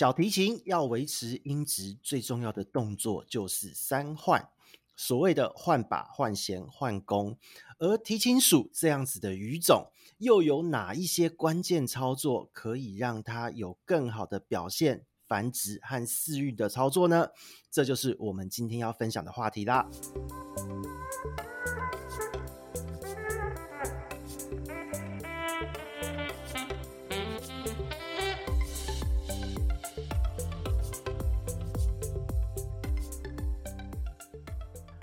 [0.00, 4.48] 小提琴要维持音质，最重要的动作就是三换，
[4.96, 7.36] 所谓的换把、换弦、换弓。
[7.78, 17.28] 而提琴属这样子的语种，又有哪一些关键操作可以让它有更好的表现、繁殖和饲育的操作呢？
[17.70, 19.86] 这就是我们今天要分享的话题啦。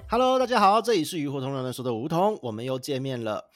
[0.09, 3.49] Hello，大家好，这里是鱼活通乱乱说的梧桐，我们又见面了。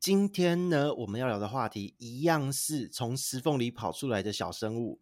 [0.00, 5.00] 今天呢，我们要聊的话题一样是从石缝里跑出来的小生物。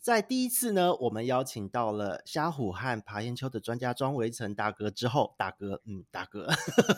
[0.00, 6.48] 在第一次呢，我们邀请到了虾虎和爬岩鳅的专家庄维成大哥之后，大哥，嗯，大哥，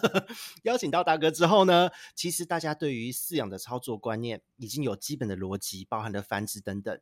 [0.64, 6.98] 邀请到大哥之后呢，其实大家对于饲养的操作观念已经有基本的逻辑，包含了繁殖等等。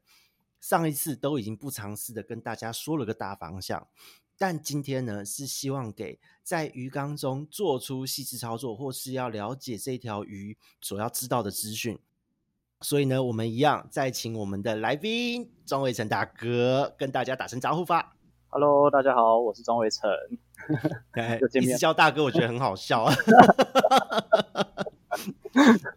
[0.61, 3.87] 上一次都已经不尝试的跟大家说了个大方向。
[4.41, 11.99] 但今天呢，是希望给在鱼缸中做出细致操作，或是要了解这条鱼所要知道的资讯。
[12.81, 18.15] 所以呢，我们一样再请我们的来宾庄伟成大哥跟大家打声招呼吧。
[18.51, 20.09] Hello，大家好，我是庄伟成。
[21.13, 23.11] 对，一直叫大哥，我觉得很好笑。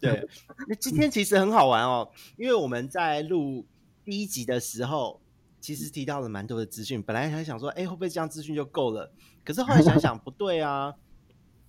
[0.00, 0.26] 对，
[0.66, 3.64] 那今天其实很好玩哦，因为我们在录
[4.04, 5.21] 第一集的时候。
[5.62, 9.12] 其实提到了蛮多的资讯，本来还想说，哎，会不会这样资讯就够了？
[9.44, 10.92] 可是后来想 想，不对啊，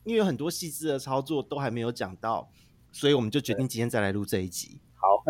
[0.04, 2.50] 因为有很多细致的操作都还没有讲到，
[2.92, 4.82] 所以我们就决定今天再来录这一集。
[4.96, 5.24] 好，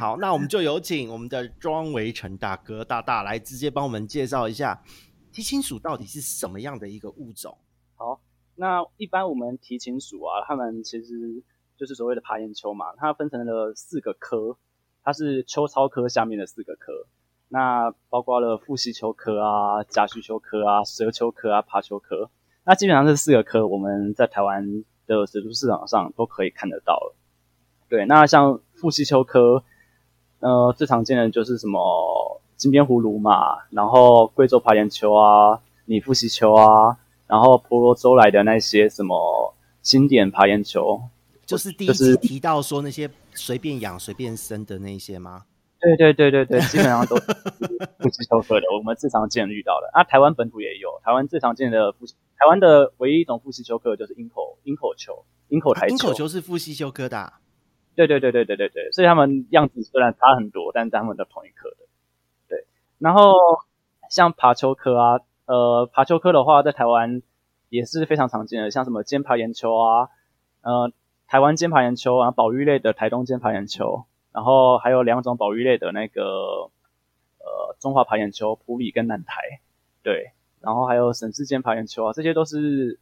[0.00, 4.82] 好，那我们就有请我们的庄维成大哥大大来直接帮我们介绍一下
[5.30, 7.56] 提琴鼠到底是什么样的一个物种。
[7.94, 8.20] 好，
[8.56, 11.44] 那一般我们提琴鼠啊，它们其实
[11.76, 14.58] 就是所谓的爬岩鳅嘛，它分成了四个科，
[15.04, 17.06] 它是秋操科下面的四个科。
[17.48, 22.28] 那包括了腹鳍鳅科啊、夹须鳅科啊、蛇鳅科啊、爬鳅科，
[22.64, 27.14] 那基本上这四个科我们在台湾的水族市场上都可以看得到了。
[27.88, 29.62] 对，那像腹鳍鳅科，
[30.40, 41.00] 呃，最常见的就是什么金边葫芦嘛，然后贵州爬岩球啊、拟腹鳍鳅啊，然后婆罗洲来的那些什么经典爬岩球，
[41.46, 45.44] 就是第一集提到说那些随便养随便生的那些吗？
[45.80, 47.22] 对对对对对， 基本上都是
[47.98, 49.90] 腹鳍鳅科的，我们最常见遇到的。
[49.92, 55.92] 啊，台湾本土也有，台湾最常见的腹，台湾的唯一一种腹鳍鳅科就是鹰口鹰口球，鹰口台鳅。
[55.92, 57.40] 鹰口球是腹鳍鳅科的啊。
[57.94, 61.76] 对对对对对对对，所以他们样子虽然差很多，但是他们的同一科的。
[62.48, 62.66] 对，
[62.98, 63.32] 然后
[64.10, 67.22] 像爬球科啊，呃，爬球科的话，在台湾
[67.68, 70.08] 也是非常常见的，像什么尖爬岩球啊，
[70.62, 70.92] 呃，
[71.26, 74.06] 台湾尖爬岩球啊，保育类的台东尖爬岩鳅。
[74.36, 76.22] 然后还有两种保育类的那个，
[77.38, 79.40] 呃，中华爬眼球、普里跟南台，
[80.02, 83.00] 对，然后还有省氏尖爬眼球啊，这些都是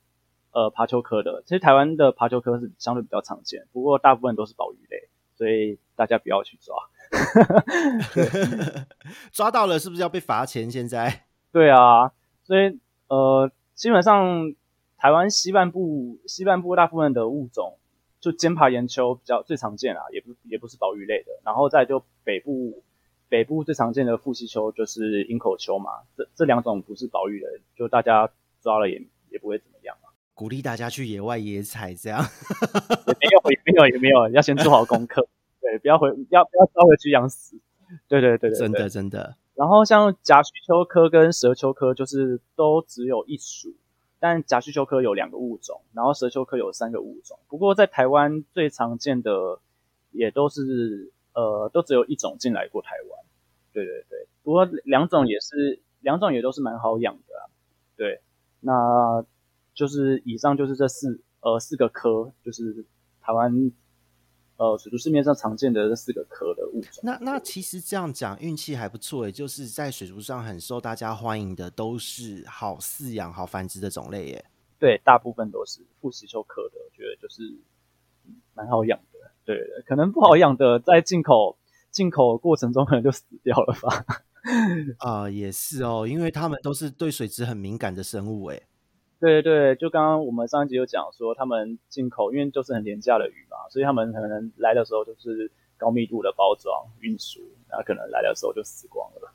[0.53, 1.43] 呃爬球科的。
[1.45, 6.77] 其实台湾的爬球科是相对比较常见，不过大部分都是保育类，所以大家不要去抓。
[9.33, 10.71] 抓到了是不是要被罚钱？
[10.71, 11.25] 现在？
[11.51, 12.13] 对啊，
[12.45, 12.79] 所以
[13.09, 14.55] 呃，基本上
[14.97, 17.77] 台湾西半部西半部大部分的物种。
[18.25, 22.83] 就尖爬岩鳅比较最常见啊，也不也不是保育类的，然后再就北部
[23.29, 28.31] 北部最常见的腹鳍鳅就是鹰口鳅嘛，这这两种不是保育的，就大家
[28.63, 30.09] 抓了也也不会怎么样嘛。
[30.33, 35.29] 鼓励大家去野外野采，这样也没有也没有也没有，要先做好功课，
[35.61, 37.61] 对，不要回要不要抓回去养死，
[38.09, 39.37] 对对对对，对，真的真的。
[39.55, 43.75] 然后像夹须鳅科跟蛇鳅科就是都只有一属。
[44.25, 47.39] 但假须鳅科有两个物种，然后蛇鳅科有三个物种。
[47.47, 49.59] 不过在台湾最常见的
[50.13, 53.25] 也都是呃，都只有一种进来过台湾。
[53.71, 57.53] 对对对，不过两种也是两种也都是蛮好养的啊。
[57.99, 58.23] 对，
[58.61, 59.23] 那
[59.75, 62.87] 就是以上就是这四呃四个科，就是
[63.21, 63.71] 台湾。
[64.57, 67.03] 呃，水族市面上常见的这四个科的物种。
[67.03, 74.45] 那那其实这样讲运气还不错诶，就是在水族上很受大家欢迎的，都是好饲养、好繁殖的种类耶。
[74.79, 77.43] 对，大部分都是腹鳍鳅科的，我觉得就是
[78.55, 79.19] 蛮好养的。
[79.45, 81.57] 对，可能不好养的，在进口
[81.91, 84.05] 进口过程中可能就死掉了吧。
[84.99, 88.63] 啊、 呃，也是哦，因为他们都是对水质很敏感的生物诶。
[89.21, 99.33] 对对，就刚刚我们上一集有讲说，他们进口，因为就是很廉价的鱼嘛，所以他们可能来的时候就是高密度的包装运输，然后可能来的时候就死光了。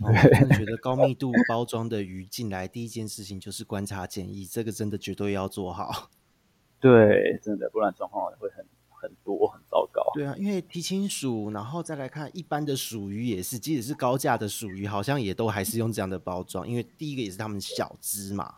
[0.00, 6.10] 我真的觉得 高密度包装的鱼进来，第一件事情就是观察检疫，这个真的绝对要做好。
[6.78, 10.02] 对，真的，不然状况会很很多很糟糟糕。
[10.14, 18.56] 对啊，因为提琴鼠，然后再来看一般的鼠鱼也是，即使是高价的鼠鱼，好像也都还是用这样的包装，因为第一个也是他们小只嘛。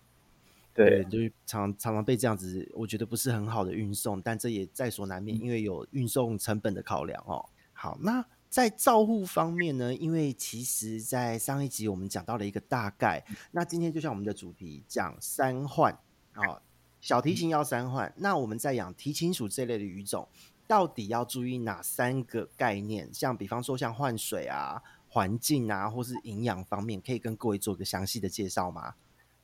[0.85, 7.45] 对，就是常常常被这样子，我觉得不是很好的运送，但这也在所难免，因为有运送成本的考量哦。
[7.73, 9.95] 好，那在照护方面呢？
[9.95, 15.93] 因为其实，在上一集我们讲到了一个大概，那今天就像我们的主题讲三换
[16.33, 16.61] 啊，
[17.01, 20.29] 小提琴要三换，那我们在养提琴鼠这类的鱼种，
[20.67, 23.09] 到底要注意哪三个概念？
[23.13, 28.95] 像比方说像换水啊、环境啊，或是营养方面，可以跟各位做个详细的介绍吗？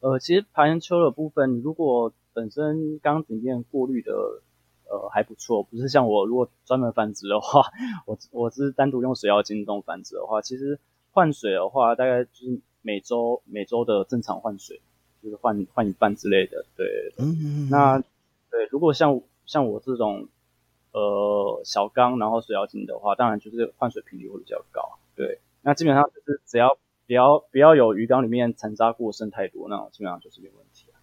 [0.06, 4.12] 呃，其实爬岩鳅的部分，如果本身缸里面过滤的
[4.88, 7.62] 呃还不错，不是像我如果专门繁殖的话，
[8.06, 10.78] 我我只是单独用水妖精这种繁殖的话，其实
[11.10, 14.80] 换水的话，大概就是每周每周的正常换水，
[15.24, 16.64] 就是换换一半之类的。
[16.76, 16.86] 对，
[17.18, 17.68] 嗯嗯嗯。
[17.68, 17.98] 那
[18.48, 20.28] 对，如果像像我这种
[20.92, 24.98] 呃小缸然后水妖精的话，当然就是换水频率会比较高。
[25.16, 26.78] 对，那基本上就是只要。
[27.06, 30.90] 不要不要有鱼缸里面残渣过剩太多，那种基本上就是没问题。
[30.90, 31.00] 啊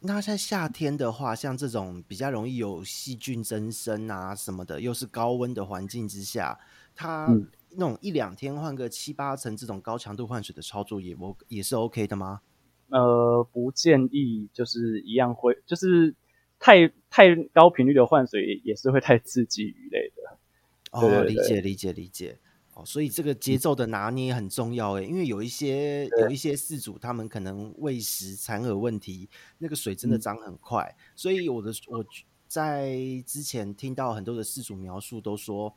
[0.00, 6.60] 那在夏天的话，像这种比较容易有细菌增生啊什么的，又是高温的环境之下，
[6.94, 7.26] 它
[7.70, 12.42] 那种一两天换个七八层这种高强度换水的操作也我也是 OK 的吗？
[12.90, 16.14] 呃，不建议，就是一样会，就是
[16.60, 20.38] 太太高频率的换水也是会太刺激鱼类的。
[20.92, 22.38] 哦，理解理解理解。
[22.76, 29.26] 哦，所以这个节奏的拿捏很重要诶，因为有一些有一些饲主，他们可能喂食残饵问题，
[29.56, 32.04] 那个水真的涨很快，嗯、所以我的我
[32.46, 35.74] 在之前听到很多的饲主描述，都说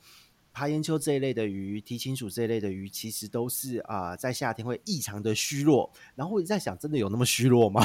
[0.52, 5.90] 爬岩鳅这一类的鱼、提琴鼠这一类的鱼，其实都是啊、呃，在夏天会异常的虚弱。
[6.16, 7.82] 然后我在想，真的有那么虚弱吗？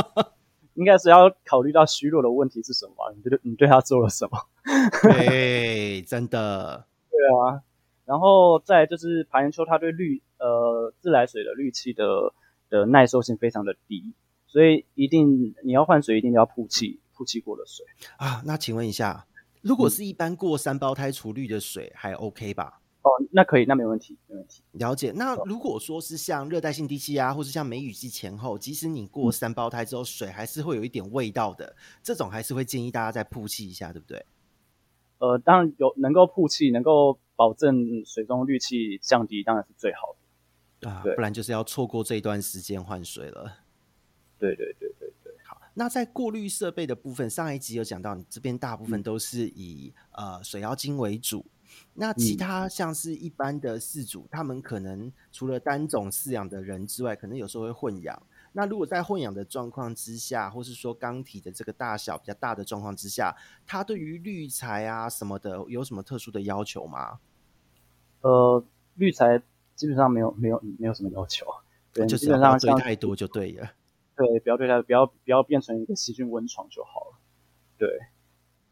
[0.74, 3.14] 应该是要考虑到虚弱的问题是什么？
[3.16, 4.38] 你对你对它做了什么？
[5.04, 7.62] 对，真的，对啊。
[8.04, 12.34] 然后再就是爬岩鳅，它对氯呃自来水的氯气的
[12.68, 14.12] 的耐受性非常的低，
[14.46, 18.42] 所以一定你要换水，一定要曝气曝气过的水啊。
[18.44, 19.26] 那请问一下，
[19.60, 22.80] 如果是一般过三胞胎除氯的水，还 OK 吧？
[23.02, 24.62] 哦，那可以，那没问题，没问题。
[24.72, 25.12] 了解。
[25.14, 34.24] 那如果说是像热带性低气压，或是像梅雨季前后，即使你过三胞胎之后，水还是会有一点味道的，这种还是会建议大家再曝气一下，对不对？
[35.18, 37.18] 呃，当然有能够曝气，能够。
[37.36, 40.14] 保证水中氯气降低，当然是最好
[40.80, 43.58] 的啊，不然就是要错过这一段时间换水了。
[44.38, 45.32] 对对对对对。
[45.44, 51.46] 好，那在过滤设备的部分，上一集有讲到，你这边大部分都是以、嗯、呃水妖精为主。
[51.94, 58.22] 那其他像是一般的饲主，他们可能除了单种饲养的人之外，可能有时候会混养。
[58.52, 63.34] 那如果在混养的状况之下，或是说缸体的这个大小比较大的状况之下，
[63.66, 67.18] 它对于滤材啊什么的有什么特殊的要求吗？
[68.20, 68.64] 呃，
[68.94, 69.42] 滤材
[69.74, 71.46] 基本上没有没有没有什么要求，
[71.92, 73.72] 对，就基本上堆太多就对了。
[74.14, 77.18] 对，不要对太多，不要不要变成一个细菌温床就好了。
[77.78, 77.88] 对，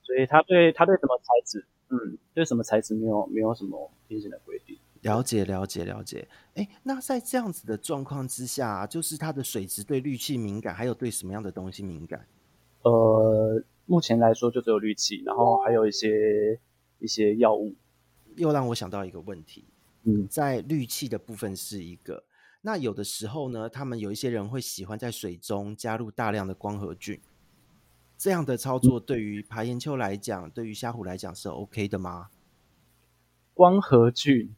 [0.02, 4.78] 所以它对它对什么材质，嗯，对什么材质没有没有什么明显的规定。
[5.02, 6.28] 了解了解了解。
[6.54, 12.26] 哎，那在这样子的状况之下，就是它的水质对氯气敏感，还有对什么样的东西敏感？
[12.82, 16.58] 呃，目前来说就只有氯气，然后还有一些
[16.98, 17.74] 一些药物。
[18.36, 19.64] 又让我想到一个问题，
[20.04, 22.22] 嗯，在氯气的部分是一个，
[22.60, 27.20] 那有的时候呢，他们有一些人会喜欢在水中加入大量的光合菌，
[28.16, 32.30] 这样的操作对于爬岩鳅来讲，对于虾虎来讲是 OK 的吗？
[33.52, 34.54] 光合菌，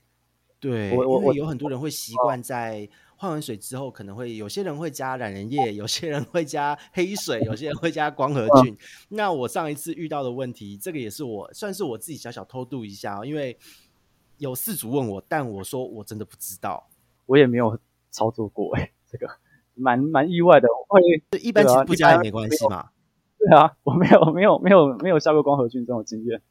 [0.62, 8.74] 对，我我有很多人会习惯在换完水之后，可能会有些人会加染人液，有些人会加黑水，有些人会加光合菌。
[9.08, 13.58] 那我上一次遇到的问题，这个也是我算是我自己小小偷渡一下，因为。
[14.38, 16.88] 有饲主问我，但我说我真的不知道，
[17.26, 17.78] 我也没有
[18.10, 19.28] 操作过哎、欸，这个
[19.74, 20.66] 蛮蛮意外的。
[20.66, 21.00] 我会
[21.38, 22.88] 一般其实不加也没关系嘛。
[23.38, 26.42] 对啊，我没有没有没有没有下过光合菌这种经验。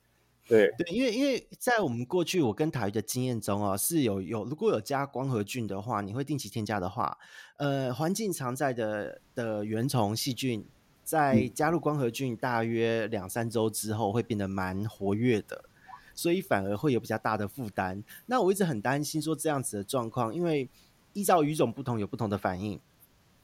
[0.51, 7.17] 对对，因为因为在我们过去我跟塔鱼的经验中哦，是有有如果有加光合菌的话，你会定期添加的话，
[7.57, 10.65] 呃，环境常在的的原虫细菌
[11.03, 15.63] 在加入光合菌大约两三周之后，会变得蛮活跃的。
[16.13, 18.03] 所以反而会有比较大的负担。
[18.25, 20.69] 那我一直很担心说这样子的状况，因为
[21.13, 22.79] 依照鱼种不同有不同的反应。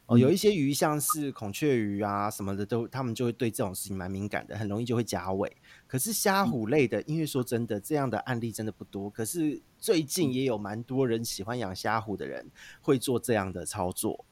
[0.07, 5.55] 哦，有一些鱼像是孔雀鱼啊什么的，都他们就会对这种事情蛮敏感的，很容易就会夹尾。
[5.85, 9.09] 可是虾虎类的，因为说真的，这样的案例真的不多。
[9.09, 12.49] 可是最近也有蛮多人喜欢养虾虎的人
[12.81, 14.23] 会做这样的操作。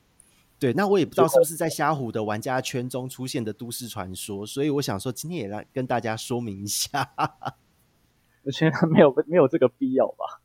[0.58, 7.12] 对，那我也不知道是不是在虾虎的玩家圈中出现的都市传说，所以我想说今天也来跟大家说明一下。
[8.44, 10.40] 我觉得没有没有这个必要吧。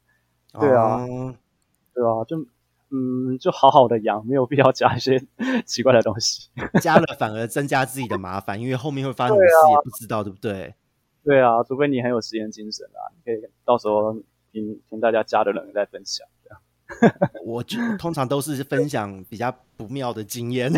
[0.59, 1.37] 对啊，哦、
[1.95, 2.45] 对啊，就
[2.93, 5.23] 嗯，就好好的养，没有必要加一些
[5.65, 6.49] 奇怪的东西。
[6.83, 10.75] 加了反而增加自己的麻烦，因为后面会发生什么事也不知道，对，不对？
[11.23, 14.13] 对啊，除非你很有实验精神啊，你可以到时候
[14.53, 16.27] 听听大家加的人在分享。
[17.47, 20.73] 我就通常都是分享比较不妙的经验。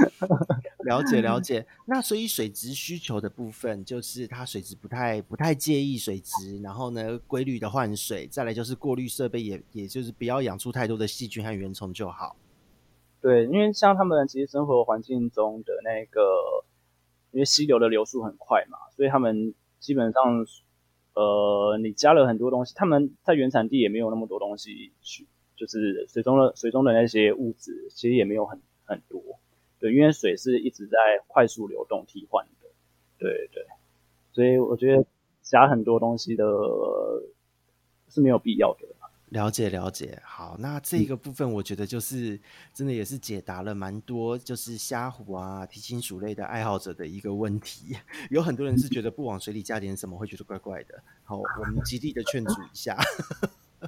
[0.86, 12.36] 了解了解，那所以水质需求的部分，就是它水质不太不太介意水质，然后呢，规律的换水，再来就是过滤设备也也就是不要养出太多的细菌和原虫就好。
[13.20, 16.64] 对，因为像他们其实生活环境中的那个，
[17.32, 20.46] 因为溪流的流速很快嘛，所以他们基本上，
[21.14, 25.26] 呃，你加了很多东西，他们在原产地也没有那么多东西去，
[25.56, 29.22] 就是水中的水中的那些物质，其实也没有很很多。
[29.80, 30.96] 对，因为水是一直在
[31.26, 32.68] 快速流动替换的，
[33.18, 33.64] 对对，
[34.32, 35.04] 所以我觉得
[35.42, 36.44] 加很多东西的
[38.08, 38.86] 是没有必要的。
[39.30, 42.36] 了解了解，好，那这个部分我觉得就是
[42.74, 47.96] 真的也是解答了蛮多，就是虾虎啊、提琴鼠类的爱好者的一个问题。
[48.28, 52.98] 有很多人是觉得不往水里加点什么会觉得怪怪的，好，我们极力的劝阻一下。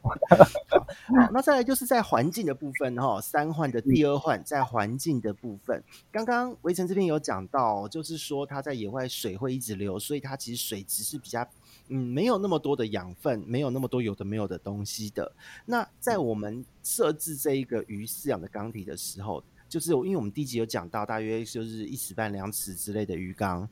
[0.00, 0.10] 好，
[0.76, 0.86] 好，
[1.32, 11.46] 那再来就是在环境的部分哈，三换的第二换在环境的部分，刚刚围城这边有讲到，就是说它在野外水会一直流，所以它其实水质是比较
[11.88, 15.30] 嗯没有那么多的养分，没有那么多有的没有的东西的。
[15.66, 23.68] 那在我们设置这一个鱼饲养的缸体的时候，就是因为我们第一集有讲到，大约就是一尺半两尺之类的鱼缸。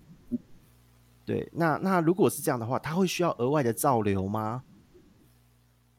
[1.25, 4.65] 对，那那如果是这样的话，它会需要额外的造流吗？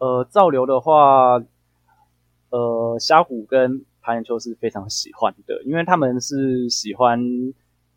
[0.01, 1.39] 呃，造流的话，
[2.49, 7.21] 呃，虾虎跟盘岩鳅是非常喜欢的，因为他们是喜欢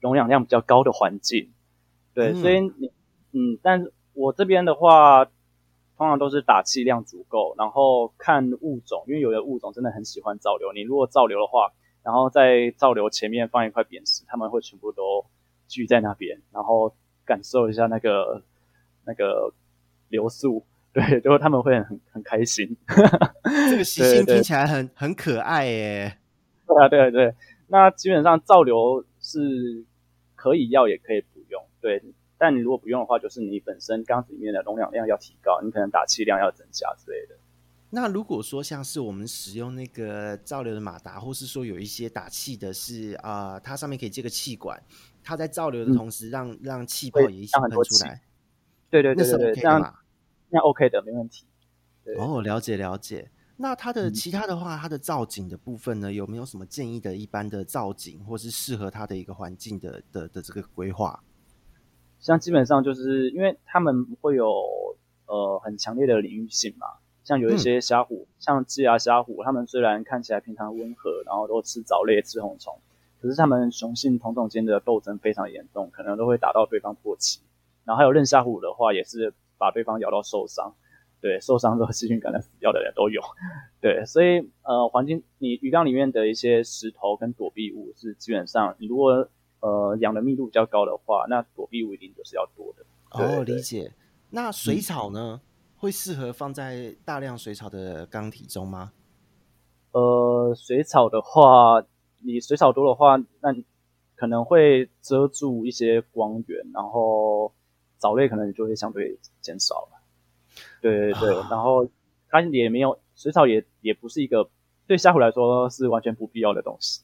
[0.01, 1.51] 容氧量比较高的环境，
[2.13, 2.93] 对，嗯、所以你，
[3.33, 5.25] 嗯，但我这边的话，
[5.97, 15.25] 通常都是打气量足够，然后看物种，因为有的物种真的很喜欢造流，你如果造流的话，然后在造流前面放一块扁石，他们会全部都
[15.69, 16.95] 聚在那边，然后
[17.25, 18.43] 感受一下那个
[19.07, 19.55] 那个
[20.11, 20.67] 流速。
[20.95, 22.75] 对， 就他们会很很开心。
[23.69, 26.17] 这个习性听起来很很可爱耶。
[26.67, 27.35] 对啊，对啊，对。
[27.67, 29.85] 那基本上造流是
[30.37, 32.03] 可以要也可以不用，对。
[32.39, 37.35] 但你如果不用的话，就是你本身缸子里面的容氧量要提高，你可能打气量要增加之类的。
[37.91, 44.81] 那如果说像是我们使用那个造流的马达，或是说有一些打气的是啊、呃，它上面可以接个气管，
[45.23, 48.21] 它在造流的同时让、嗯、让气泡也一起喷出来。
[48.91, 49.95] 对对对对对，这样。
[50.55, 51.45] 那 OK 的，没问题。
[52.17, 53.29] 哦，了解了解。
[53.57, 61.21] 那它的其他的话，嗯、它的造景的部分呢，有没有什么建议的一般的造景，或是适合它的一个环境的的的这个规划？
[62.21, 64.47] 像基本上就是因为他们会有
[65.27, 66.87] 呃很强烈的领域性嘛，
[67.25, 72.79] 像有一些虾虎，嗯、像鸡牙虾虎，他们虽然看起来平常温和，然后都吃藻类、吃红虫，
[73.21, 77.41] 可是他们雄性同种间的斗争非常严重，可能都会打到对方唾弃。
[77.85, 79.35] 然后还有刃虾虎的话，也是。
[79.65, 80.75] 把对方咬到受伤，
[81.23, 83.23] 对，受伤之后细菌感染死掉的人都有，
[83.81, 89.27] 对，所以呃，环境你鱼缸里面的一些石头跟躲避物是基本上，你如果
[89.61, 92.85] 呃养的密度比较高的话，那躲避物一定就是要多的。
[93.13, 93.91] 哦，理解。
[94.29, 98.93] 那水草呢，嗯、会适合放在大量水草的缸体中吗？
[99.93, 101.83] 呃，水草的话，
[102.23, 103.55] 你水草多的话，那
[104.15, 107.51] 可能会遮住一些光源，然后。
[108.05, 110.03] 藻类可能就会相对减少了，
[110.83, 111.89] 对对对，啊、然后
[112.29, 114.51] 它也没有水草也也不是一个
[114.87, 117.01] 对虾虎来说是完全不必要的东西，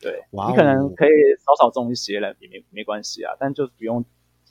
[0.00, 4.04] 对，哦、你可能可以少少种一些了也没没关系啊，但就不用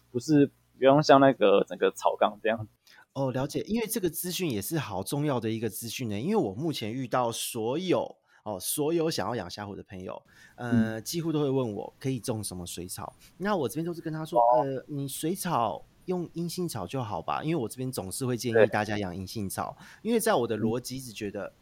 [0.09, 2.65] 不是不用像那个整个草缸这样。
[3.11, 10.21] 哦，了解，因为这个资讯也是好重要的一个资讯呢，因为我目前遇到所有哦所有想要养虾虎的朋友，
[10.55, 15.83] 呃，嗯、几乎都会问我可以种什么水草，那我这边都是跟他说，哦、呃，你水草。
[16.05, 21.53] 用阴性草就好吧，因为我这边总是会建议大家养阴性草，因为在我的逻辑一直觉得，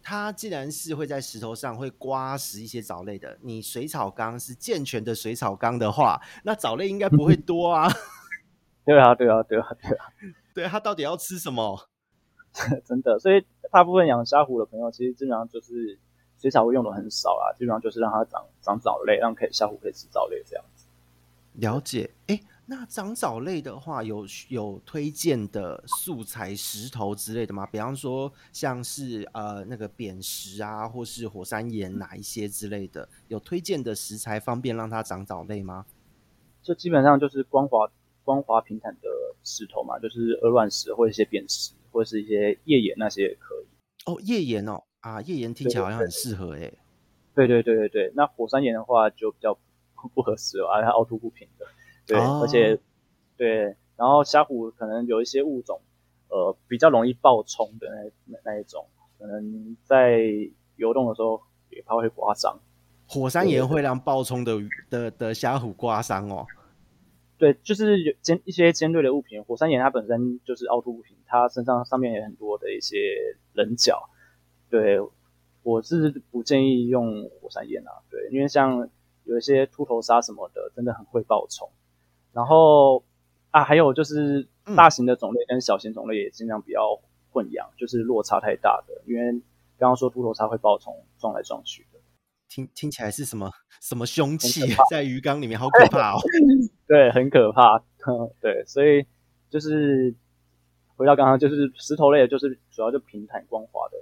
[0.00, 7.88] 它既然是会在石头上会刮食一些藻类的，你水草缸是健全的水草缸的话，那藻类应该不会多啊。
[8.86, 10.12] 对啊，对啊，对啊，对啊，
[10.54, 11.88] 对，它到底要吃什么？
[12.86, 15.98] 真的，所以大部分养虾虎的朋友，其实基本上就是
[16.38, 20.86] 水草会用的很少啦，基本上就是让它长长藻类，让可以虾虎可以吃藻类这样子。
[21.54, 22.40] 了解，哎。
[22.70, 27.64] 那长藻类的话，有有推荐的素材石头之类的吗？
[27.64, 35.86] 比方说像是呃那个扁石啊，或是火山岩哪一些之类的，有推荐的石材方便让它长藻类吗？
[36.62, 37.90] 就基本上就是光滑
[38.22, 39.08] 光滑平坦的
[39.42, 43.66] 石头嘛，就是鹅卵石或者一些扁石，或者是一些页岩那些也可以。
[44.04, 46.72] 哦，页岩哦，啊，页岩听起来好像很适合诶。
[47.34, 49.56] 对对对对对，那火山岩的话就比较
[50.14, 51.64] 不合适了，它凹凸不平的。
[52.06, 52.78] 对，哦、而且
[53.36, 55.80] 对，然后虾虎可能有一些物种，
[56.28, 58.86] 呃，比较容易暴冲的那那那一种，
[59.18, 60.20] 可能在
[60.76, 62.58] 游动的时候也怕会刮伤。
[63.06, 64.58] 火山岩会让暴冲的
[64.90, 66.44] 的的虾虎刮伤哦。
[67.38, 72.96] 对，就是有尖一些尖锐的物品，火山岩它本身就是凹凸不平，它身上上面有很多的一些
[73.52, 74.10] 棱角。
[74.70, 74.98] 对，
[75.62, 78.88] 我是不建议用火山岩啊，对，因为像
[79.24, 81.68] 有一些秃头鲨什么的，真的很会爆冲。
[82.32, 83.04] 然后
[83.50, 84.46] 啊，还有就是
[84.76, 89.32] 大型的种类跟小型种类也尽量不要混养，嗯、就是落差太大的，因为
[89.78, 91.98] 刚刚说秃头鲨会爆冲，撞来撞去的。
[92.48, 93.50] 听听起来是什么
[93.82, 96.18] 什么凶器在鱼缸里面，好 可怕哦！
[96.86, 97.82] 对，很可怕。
[98.40, 99.04] 对，所以
[99.50, 100.14] 就是
[100.96, 103.98] 回到刚刚，就是石头类的，就是主要就平坦光滑的，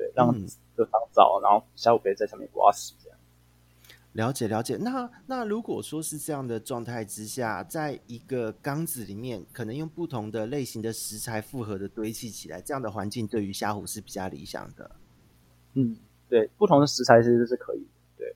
[0.00, 0.32] 对，让
[0.74, 3.18] 就当灶，然后虾虎可以在上面刮食这样。
[4.12, 4.76] 了解了解。
[4.76, 14.90] 那那如果说是这样的状态之下，在一个缸子里面，可能用不同的类型的食材复合的堆砌起来，这样的环境对于虾虎是比较理想的。
[15.74, 15.96] 嗯。
[16.30, 17.84] 对，不同的食材其实是可以。
[18.16, 18.32] 对，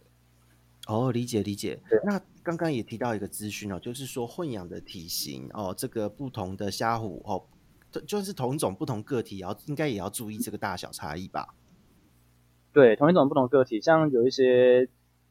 [0.88, 1.80] 哦，理解理解。
[1.88, 7.40] 对，那刚刚也提到一个资讯哦，就是说混养的体型哦，这个不同的虾虎哦，
[8.02, 11.54] 就是同一种不同个体，要应该也要注意这个大小差异吧？
[12.72, 14.88] 对，同一种不同个体，像有一些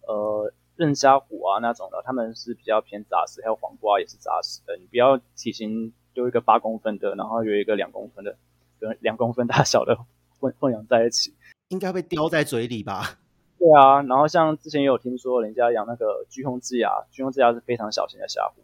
[0.07, 4.77] 呃任虾虎啊那种的，他们是比较偏杂食，还有黄瓜也是杂食的。
[4.77, 8.37] 你不要体型丢一个八公分的，然后有一个两公分的，
[8.79, 9.97] 跟两公分大小的
[10.39, 11.33] 混混养在一起。
[11.69, 13.19] 应该被叼在嘴里吧？
[13.57, 18.61] 对啊，然后像之前也有听说人家养那个巨红智牙，巨红智牙是非常小型的虾虎，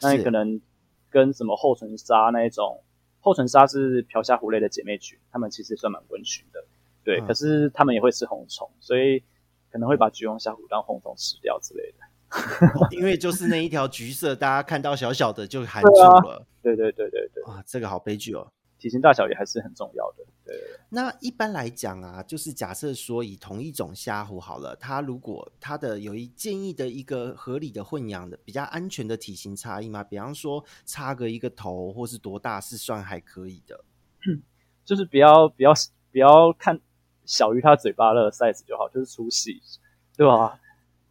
[0.00, 0.60] 那你可能
[1.10, 2.82] 跟什么后唇鲨那一种，
[3.22, 6.62] 后唇鲨是瓢虾虎类的姐妹群，它们其实算蛮温驯的，
[7.02, 9.22] 对，嗯、可是它们也会吃红虫，所以
[9.70, 11.98] 可能会把橘红虾虎当红虫吃掉之类的。
[12.80, 15.88] 哦、 因为就是那一条橘色，大家看到小小的就含住
[16.28, 16.44] 了。
[16.62, 18.50] 对、啊、对对对对，啊，这个好悲剧哦。
[18.82, 20.24] 体型大小也还是很重要的。
[20.44, 20.56] 对，
[20.88, 30.02] 那一般来讲啊，就是假设说以同一种虾虎好了，它如果它的有一建议的一个合理的混养的比较安全的体型差异嘛？
[30.02, 33.84] 比方说差个一个头或是多大是算还可以的？
[34.84, 35.72] 就是不要不要
[36.10, 36.80] 不要看
[37.24, 39.62] 小于它嘴巴的 size 就好，就是粗细，
[40.16, 40.58] 对吧？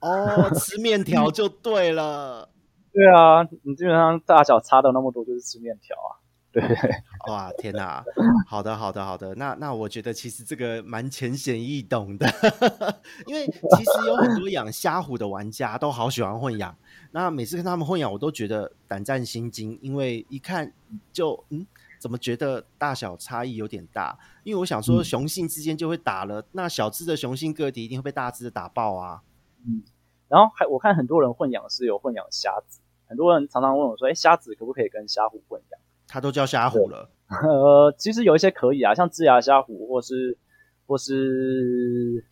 [0.02, 2.50] 哦，吃面条就对了。
[2.92, 6.20] 对啊，你基本上大小差到那么多，就是吃面条啊。
[6.52, 6.62] 对，
[7.30, 8.04] 哇，天哪！
[8.46, 9.34] 好的，好的，好的。
[9.36, 12.28] 那那我觉得其实这个蛮浅显易懂的，
[13.26, 16.76] 因为其实有很多养虾虎的玩家都好喜欢混养。
[17.12, 20.74] 那每次跟他们混养，我都觉得胆战心惊，因为一看
[21.14, 21.66] 就嗯，
[22.00, 24.18] 怎么觉得大小差异有点大？
[24.44, 29.22] 因为我想说雄性之间就会打了，嗯、那小只的雄性个体一定会被大只的打爆啊。
[29.66, 29.84] 嗯，
[30.28, 35.80] 然后还我看很多人混养是有混养虾子，很多人常常问我说：“哎，虾子可不可以跟虾虎混养？”
[36.14, 40.38] 它都叫虾虎了， 呃，其实有一些可以啊，像智牙虾虎，或是
[40.86, 42.26] 或是，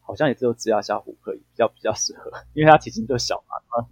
[0.00, 3.82] 好像也只有智牙虾虎可以比较比较适合，因为它体型就小嘛。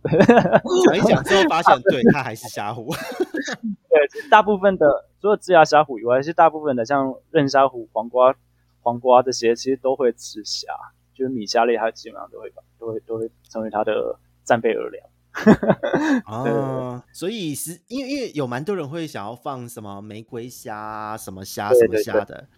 [0.87, 2.87] 讲一讲之后发现，对，它还是虾虎。
[3.91, 4.87] 对，其实大部分的
[5.21, 8.33] 除了智牙虾虎以外，其实大部分的像韧虾虎、黄瓜、
[8.81, 10.69] 黄瓜这些，其实都会吃虾，
[11.13, 15.05] 就是米虾类，它基本上都会都会都会成为它的战备饵粮。
[16.27, 22.49] 哦，所以是因为因为有蛮多人会想要放什么玫瑰虾、什么虾、什么虾的，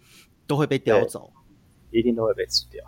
[0.47, 1.31] 都会被叼走，
[1.91, 2.83] 一定都会被吃掉。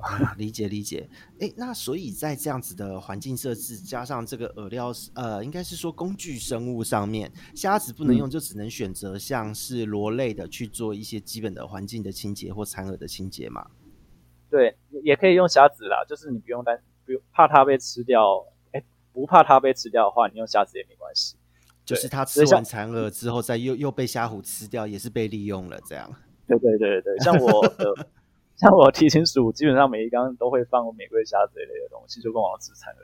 [0.00, 1.10] 啊、理解理解。
[1.40, 13.66] 哎，那所以在这样子的环境设置，加上这个饵料，呃，应该是说工具生物上面，虾子不能用，就只能选择像是螺类的去做一些基本的环境的清洁或残饵的清洁嘛？
[14.48, 18.44] 对，也可以用虾子啦，就是你不用担，不用怕它被吃掉。
[19.18, 21.36] 不怕它被吃掉的话，你用虾子也没关系。
[21.84, 26.08] 就是它吃完残饵之后，再又又被虾虎吃掉，也是被利用了这样。
[26.46, 28.08] 对对对对， 像我的
[28.54, 32.98] 像我提琴鼠，基本上每一缸都会放玫瑰虾这一类的东西，就跟我吃残饵。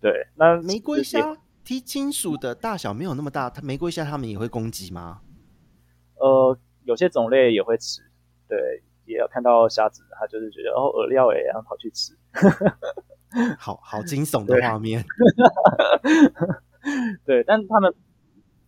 [0.00, 5.20] 对，那玫瑰虾提琴鼠的大小没有那么大，它玫瑰虾它们也会攻击吗？
[6.14, 8.00] 呃，有些种类也会吃。
[8.48, 12.16] 对，也有看到虾子，它就是觉得哦饵料诶，然后跑去吃。
[13.58, 15.04] 好好惊悚的画面，
[17.24, 17.94] 对，但是他们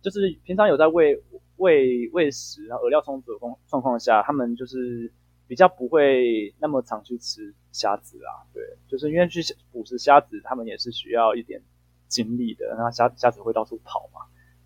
[0.01, 1.21] 就是平常有在喂
[1.57, 5.11] 喂喂食，然后饵料充足的状状况下，他们就是
[5.47, 8.45] 比较不会那么常去吃虾子啦。
[8.53, 11.61] 对，就是因为去捕食虾子，他们也是需要一点
[12.07, 14.21] 精力的，那虾虾子会到处跑嘛。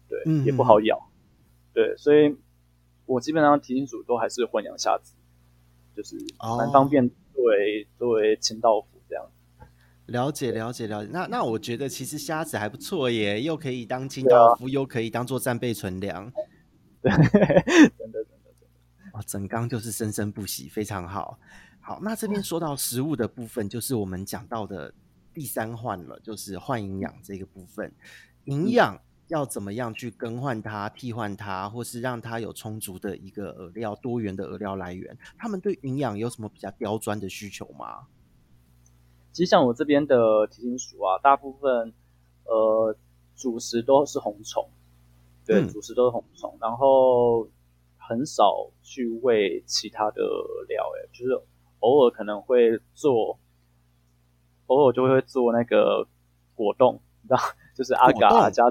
[0.07, 0.97] 对，嗯、也不好咬，
[1.71, 2.35] 对，所以
[3.05, 5.13] 我基本上提醒主都还是混养虾子，
[5.95, 6.15] 就是
[6.57, 9.23] 蛮方便作为、哦、作为清道夫这样。
[10.09, 16.31] 了解了解了解，那那我觉得其实虾子还不错耶，又可以当清道夫，啊、又可以当做战备存粮，
[17.01, 21.39] 对，真的真的真的，哦，整缸就是生生不息，非常好。
[21.79, 24.93] 好，那这边说到食物的部分，就是我们讲到的
[25.33, 27.91] 第三换了，就是换营养这个部分，
[28.45, 38.05] 营养要怎么样去更换它、替换它，或是让它有充足的一个饵料、多元的饵料来源，他们对营养有什么比较刁钻的需求吗？
[39.39, 41.93] 其实像我这边的提琴鼠啊，大部分
[42.43, 42.93] 呃
[43.37, 44.67] 主食都是红虫，
[45.45, 47.47] 对，嗯、主食都是红虫，然后
[47.97, 50.21] 很少去喂其他的
[50.67, 51.41] 料，哎，就是
[51.79, 53.39] 偶尔可能会做，
[54.67, 56.05] 偶尔就会做那个
[56.53, 57.39] 果冻，你知道，
[57.73, 58.65] 就是阿嘎加。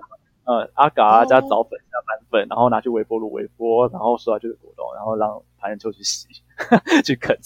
[0.49, 6.27] 呃，阿嘎加藻粉加满粉，然后拿去微波炉微波，然后出来就是果冻，然后让爬岩鳅去洗
[7.05, 7.39] 去啃。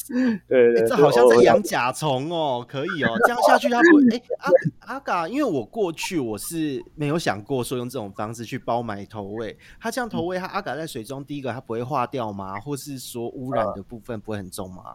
[0.46, 4.16] 对对对，这好像在养甲虫哦，可以哦，这样下去它不会。
[4.16, 12.60] 哎，阿阿嘎，因为我过去我是没有想过说用这种方式去包埋投喂，它这样投喂，它阿嘎在水中，第一个它不会化掉吗？
[12.60, 14.94] 或是说污染的部分不会很重吗？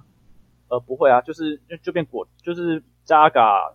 [0.69, 3.73] 呃，不会啊，就是就变果，就是加阿嘎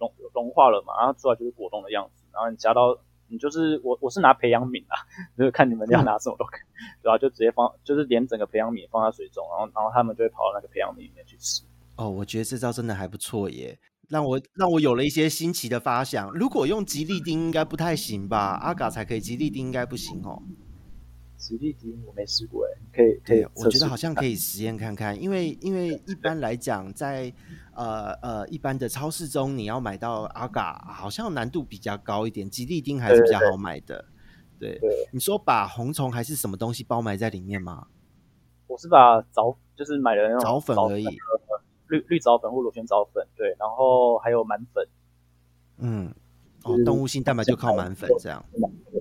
[0.00, 2.98] 融融化了嘛，然后出来就是果冻的样子，然后你加到。
[3.34, 4.96] 你就是我，我是拿培养皿啊，
[5.36, 7.18] 就是看你们要拿什么都可以，对吧？
[7.18, 11.62] 就直接放，就是连整个培养皿放在水中，然后，然后他们就会跑到那个培养皿里面去吃。
[11.96, 16.30] 哦，我觉得这招真的还不错耶，让我让我有了一些新奇的发想。
[16.32, 18.58] 如果用吉利丁应该不太行吧？
[18.62, 20.42] 阿嘎才可以，吉利丁应该不行哦。
[21.44, 27.32] 吉利丁我没试过哎，可以可以，我觉得好像可以实验看看，因为因为一般来讲在。
[27.76, 32.48] 呃呃，一般的超市中，你要买到阿嘎，好像难度比较高一点。
[32.48, 34.04] 吉利丁还是比较好买的。
[34.60, 37.88] 对，对，对，对，你说把红虫还是什么东西包埋在里面吗？
[38.68, 41.04] 我是把藻，就是买了那种藻粉而已，
[41.88, 43.26] 绿绿藻粉或螺旋藻粉。
[43.34, 44.86] 对，然后还有满粉。
[45.78, 46.14] 嗯，
[46.62, 48.40] 哦，动物性蛋白就靠满粉这样。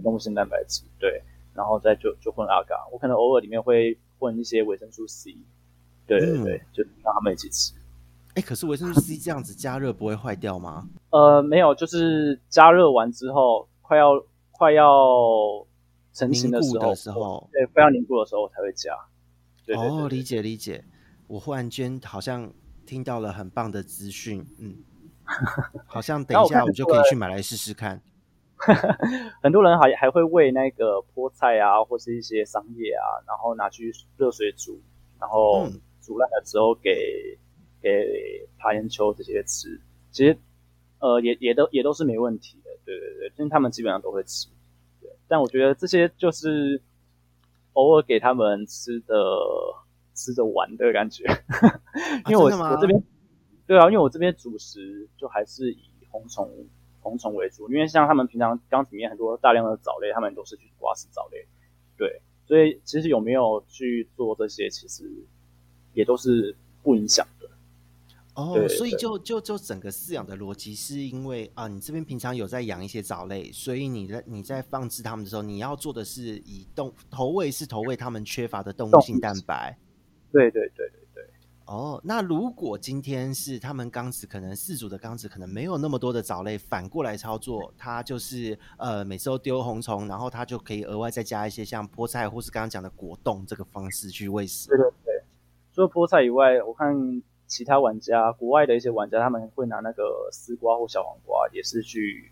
[0.04, 2.76] 动物性蛋白质，对，然后再就就混阿嘎。
[2.92, 5.36] 我可能偶尔里面会混一些维生素 C。
[6.06, 7.74] 对对对，嗯、就让他们一起吃。
[8.36, 10.90] 哎，可是维生素 C 这样子加热不会坏掉吗？
[11.12, 14.12] 呃，没有，就是加热完之后，快要
[14.52, 14.86] 快要
[16.14, 18.92] 成型的时候，时候对，快要凝固的时候我才会加。
[19.66, 20.84] 对对对对，哦，理解理解。
[21.28, 22.52] 我忽然间好像
[22.86, 24.76] 听到了很棒的资讯，嗯，
[25.88, 28.02] 好像等一下我就可以去买来试试看。
[29.42, 34.82] 很多人还还会喂那个菠菜啊，或是一些桑叶啊，然后拿去热水煮，
[35.20, 35.68] 然后
[36.02, 37.38] 煮烂了之后给。
[37.84, 39.68] 给爬岩鳅这些吃，
[40.10, 40.38] 其实
[41.00, 44.48] 呃也也都也都是没问题的，对对对，因为他们基本上都会吃。
[45.02, 46.82] 对，但我觉得这些就是
[47.74, 49.14] 偶尔给他们吃的
[50.14, 51.26] 吃着玩的感觉，
[52.30, 53.04] 因为我、啊、我这边
[53.68, 56.50] 对啊，因为我这边主食就还是以红虫
[57.04, 61.46] 红虫为主，因为像他们平常缸里面很多大量的藻类，他们都是去刮食藻类，
[61.98, 65.04] 对，所以其实有没有去做这些，其实
[65.94, 67.50] 也都是不影响的。
[68.36, 79.78] 哦，对所以就就就整个饲养的逻辑是因为啊，你这边平常有在养一些藻类，所以你在你在放置它们的时候，你要做的是以动投喂是投喂它们缺乏的动物性蛋白。
[80.32, 80.90] 对对对。
[81.66, 94.68] 哦，那如果今天是他们缸子可能四组的缸子可能没有那么多的藻类，反过来操作，它就是呃每次都丢红虫，然后它就可以额外再加一些像菠菜或是刚刚讲的果冻这个方式去喂食。
[94.70, 95.24] 对对对。
[95.74, 97.22] 除了菠菜以外，我看。
[97.46, 102.32] 其他玩家，国外的一些玩家，他们会拿那个丝瓜或小黄瓜，也是去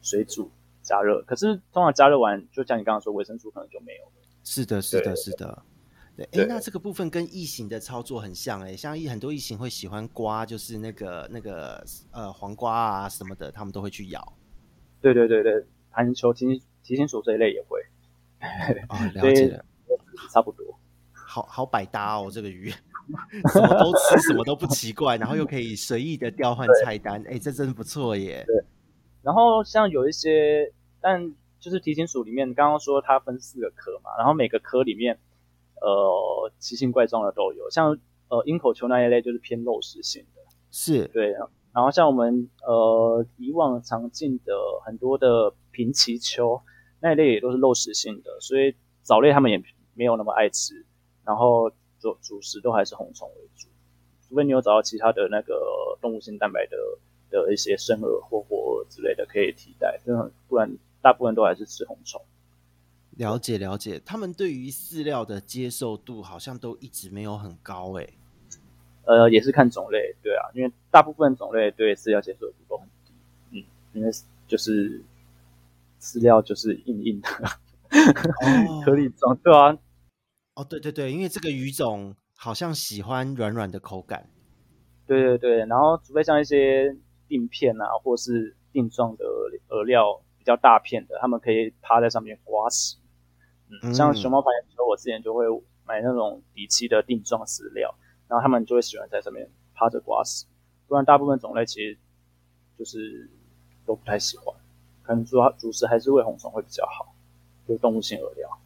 [0.00, 0.48] 水煮
[0.80, 1.20] 加热。
[1.22, 4.12] 可是通常加热完，就像你刚刚说，维生素可能就没有了。
[4.44, 5.62] 是的，是的，是的。
[6.30, 14.32] 对，哎，那这个部分跟异形的操作很像哎，像很多异形会喜欢刮，就是那个那个呃黄瓜啊什么的，他们都会去咬。
[15.00, 17.80] 对对对对，爬岩鳅、提提琴鼠这一类也会。
[18.88, 19.64] 哦， 了解了，
[20.30, 20.78] 差不多。
[21.12, 22.72] 好好百搭哦，这个鱼。
[23.52, 28.44] 什么都吃，什么都不奇怪，然后又可以随意的调换菜单，哎对，这真不错耶。
[28.46, 28.54] 对，
[29.22, 35.18] 然后像有一些，但就是提琴鼠里面，刚刚说它分四个科嘛，然后每个科里面，
[35.80, 41.30] 呃，奇形怪状的都有，像呃鹰口球那一类就是偏肉食性的，是对，
[41.72, 46.60] 然后像我们呃以往常见的很多的平鳍球
[47.00, 49.62] 那一类也都是肉食性的，所以藻类他们也
[49.94, 50.84] 没有那么爱吃，
[51.24, 51.70] 然后。
[52.02, 53.68] 主主食都还是红虫为主，
[54.26, 56.78] 除非你有找到其他的那个动物性蛋白的
[57.28, 60.00] 的一些生饵或活饵之类的可以替代，
[60.48, 62.18] 不然大部分都还是吃红虫。
[63.20, 68.14] 了解了解，他们对于饲料的接受度好像都一直没有很高诶。
[69.04, 73.12] 呃，也是看种类，对啊，因为大部分种类对饲料接受度都很低，
[73.50, 74.10] 嗯，因为
[74.48, 75.02] 就是
[76.00, 77.28] 饲料就是硬硬的，
[78.88, 79.76] 颗、哦、 粒状，对啊，
[80.54, 84.30] 哦，对对对，因为这个鱼种好像喜欢软软的口感，
[85.06, 86.96] 对对对，然后除非像一些
[87.28, 89.24] 錠片啊，或是定状的
[89.68, 92.96] 饵料比较大片的，他们可以趴在上面刮食，
[93.82, 95.44] 嗯，像熊猫繁衍的我之前就会
[95.86, 97.94] 买那种底漆的定状饲料。
[98.28, 100.46] 然后他们就会喜欢在上面趴着刮食，
[100.86, 101.98] 不然大部分种类其实
[102.78, 103.28] 就是
[103.84, 104.54] 都不太喜欢，
[105.02, 107.12] 可能主要主食还是喂红虫会比较好，
[107.66, 108.60] 就动物性饵料。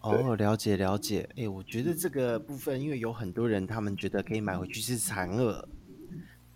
[0.00, 1.28] 哦，了解了解。
[1.36, 5.62] 哎，我觉得这个部分，因为有很多人他们觉得可以买回去是残饵，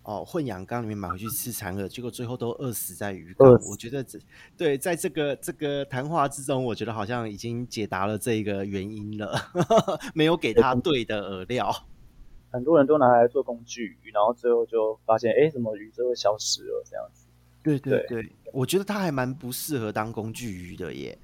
[0.09, 3.47] 哦，混养缸里面买回去吃残饵，结果最后都饿死在鱼缸。
[3.68, 4.18] 我觉得这
[4.57, 9.38] 对，在这个这个谈话之中，我觉得好像已经解答了这个原因了，
[10.14, 11.71] 没有给他对的饵料。
[12.51, 16.83] 很多人都拿来做工具鱼，然后最后就发现，哎，怎么鱼就会消失了？
[16.88, 17.27] 这样子。
[17.62, 21.18] 对对对，对我觉得它还蛮不适合当工具鱼的耶。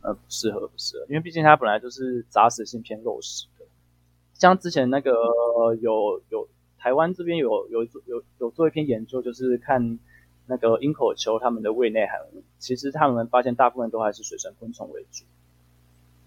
[0.00, 3.64] 呃，不适合，不适合，因为毕竟它本来就是杂食性偏肉食的。
[4.32, 5.12] 像之前那个
[5.80, 6.48] 有有
[6.84, 9.98] 台湾这边有有有有做一篇研究，就是看
[10.44, 15.24] 那个鹰口球它们的胃内含物，其实他们发现大部分都还是水生昆虫为主。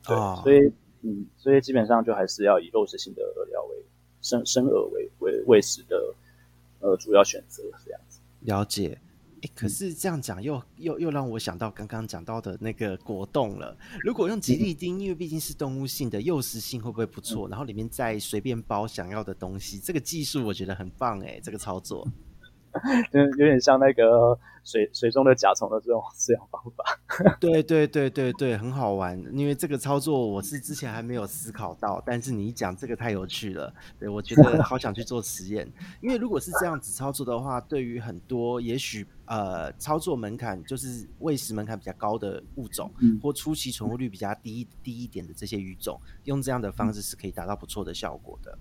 [0.04, 3.78] 对，哦、所以嗯，所以基本上就还是要以肉食性的饵料为。
[4.20, 6.16] 生生饵为为喂食的
[6.80, 8.20] 呃主要选择这样子。
[8.40, 9.00] 了解，
[9.42, 13.78] 哎，可是这样讲又又又让我想到刚刚讲到的那个果冻了。
[14.02, 17.48] 如果用吉利丁，因为毕竟是动物性的，诱食性会不会不错？
[17.48, 22.08] 然后里面再随便包想要的东西，这个技术我觉得很棒哎，这个操作。
[23.12, 26.84] 就有点像那个水水中的甲虫的这种饲养方法。
[27.40, 29.18] 对对对对对，很好玩。
[29.34, 33.74] 因为这个操作我是之前还没有思考到，但是你一讲这个太有趣了。
[34.00, 35.68] 对，我觉得好想去做实验。
[36.02, 48.58] 因为如果是这样子操作的话，对于很多也许呃操作门槛就是喂食门槛比较高的物种，嗯、或初期存活率比较低低一点的这些鱼种，用这样的方式是可以达到不错的效果的。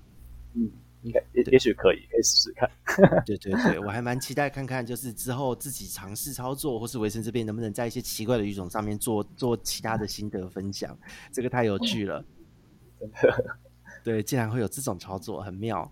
[0.55, 0.71] 嗯。
[1.07, 2.69] 应该也也许可以，可以试试看。
[3.25, 10.99] 对对对，我还蛮期待看看，就是之后自己尝试操作，或是维生这边能不能在一些奇怪的语种上面做做其他的心得分享，
[11.31, 12.25] 这个太有趣了。
[12.99, 13.59] 真的，
[14.03, 15.89] 对，竟然会有这种操作，很妙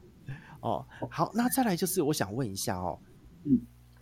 [0.61, 0.85] 哦。
[1.09, 2.99] 好，那再来就是我想问一下哦，
[3.45, 3.61] 嗯。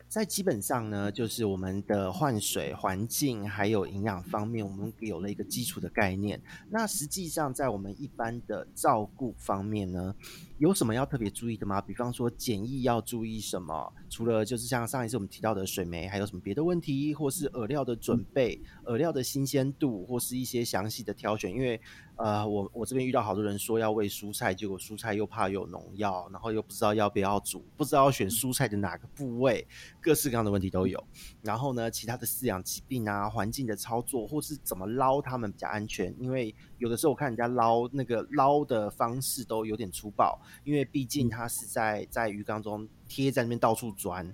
[0.09, 6.39] 在基本上呢，就是我们的换水环境还有营养方面，我们有了一个基础的概念。
[6.69, 10.15] 那实际上在我们一般的照顾方面呢，
[10.63, 11.81] 有什么要特别注意的吗？
[11.81, 13.93] 比方说检疫要注意什么？
[14.09, 17.13] 除了就是像上一次我们提到的水霉，还有什么别的问题？
[17.13, 21.51] 或是饵料的准备、饵料的新鲜度，或是一些详细的挑选？
[21.51, 21.81] 因为
[22.15, 29.67] 呃，我我这边遇到好多人说要喂蔬菜，结果蔬菜又怕有农药，然后又不知道要不要煮，不知道要选蔬菜的哪个部位，
[30.01, 31.03] 各式各样的问题都有。
[31.43, 36.15] 然后呢，其他的饲养疾病啊，环境的操作，或是怎么捞它们比较安全？
[36.21, 44.29] 因为有的时候我看人家捞那个捞的方式都有点粗暴，因为毕竟它是在在鱼缸中贴在那边到处钻，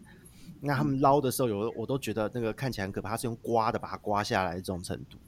[0.62, 5.18] 那他们捞的时候有我都觉得那个看起来很可怕，它是用刮的把它刮下来的这种程度。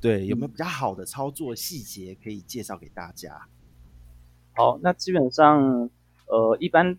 [0.00, 3.46] 对，有没有比较好的操作细节可以介绍给大家？
[4.56, 5.88] 好，那基本上，
[6.26, 6.98] 呃，一般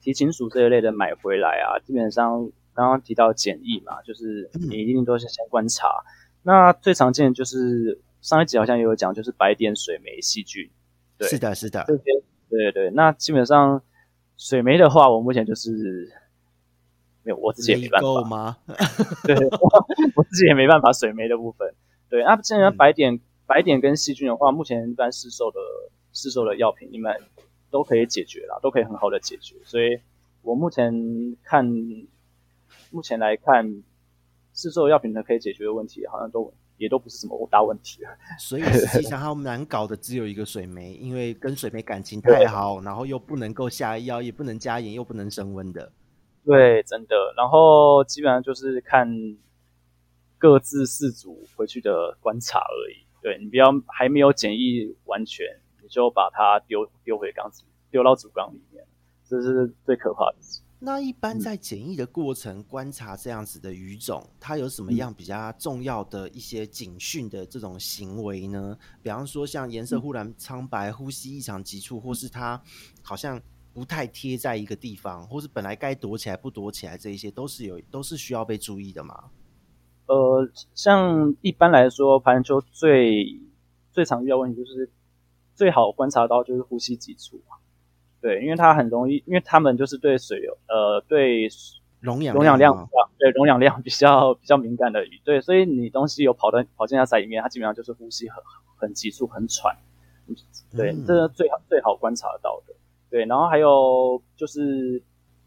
[0.00, 5.86] 提琴鼠这一类的买回来啊，基本上刚刚提到检疫嘛，就是你一定都是先观察。
[5.86, 6.08] 嗯、
[6.44, 10.70] 那最常见的就是上一集好像也有讲，就是白点、水霉、细菌。
[11.16, 11.84] 对，是的，是的。
[11.86, 12.04] 这些，
[12.48, 12.90] 对对。
[12.90, 13.82] 那基本上
[14.36, 16.12] 水霉的话，我目前就是
[17.22, 18.56] 没有，我自己也没办法吗？
[19.24, 21.74] 对，我，我自己也没办法水霉的部分。
[22.08, 25.58] 对，那既然白点、嗯、白点跟细菌的话，目前一般市售的
[26.12, 27.14] 市售的药品，你们
[27.70, 29.56] 都可以解决啦，都可以很好的解决。
[29.64, 30.00] 所以
[30.42, 30.92] 我目前
[31.44, 31.64] 看，
[32.90, 33.82] 目前来看，
[34.54, 38.02] 市售药品呢可以解决的问题，好像都也都不是什么大问题。
[38.40, 45.92] 所以实际上他们难搞的只有一个水霉，因为跟水霉感情太好，然后又不能够下药，也不能加盐，又不能升温的。
[46.44, 47.14] 对，真的。
[47.36, 49.08] 然后基本上就是看。
[50.42, 55.44] 各自四组回去的观察而已，对，你不要还没有检疫完全，
[55.82, 58.82] 你就把它丢丢回缸子，丢到主缸里面，
[59.28, 60.62] 这是最可怕的事。
[60.82, 68.74] 那一般在检疫的过程观察这样子的鱼种，嗯、它有什么样比较重要的一些警讯的这种行为呢？
[69.02, 72.60] 比方说像颜色忽然苍白、呼吸异常急促，或是它
[73.02, 73.38] 好像
[73.74, 79.30] 不太贴在一个地方，或是本来该躲起来不躲起来，这一些都是有都是需要被注意的吗？
[80.06, 83.38] 呃，像一般来说，盘球最
[83.92, 84.90] 最常遇到问题就是
[85.54, 87.38] 最好观察到就是呼吸急促，
[88.20, 91.48] 对，因为它很容易，因为他们就是对水有呃对
[92.00, 98.42] 溶氧溶氧量对溶氧量比较比较敏感的鱼，对，所以你东西有跑到跑进它鳃里面，它基本上就是呼吸很
[98.76, 99.76] 很急促很喘，
[100.76, 102.74] 对，嗯、这是最好最好观察到的，
[103.10, 105.02] 对，然后还有就是。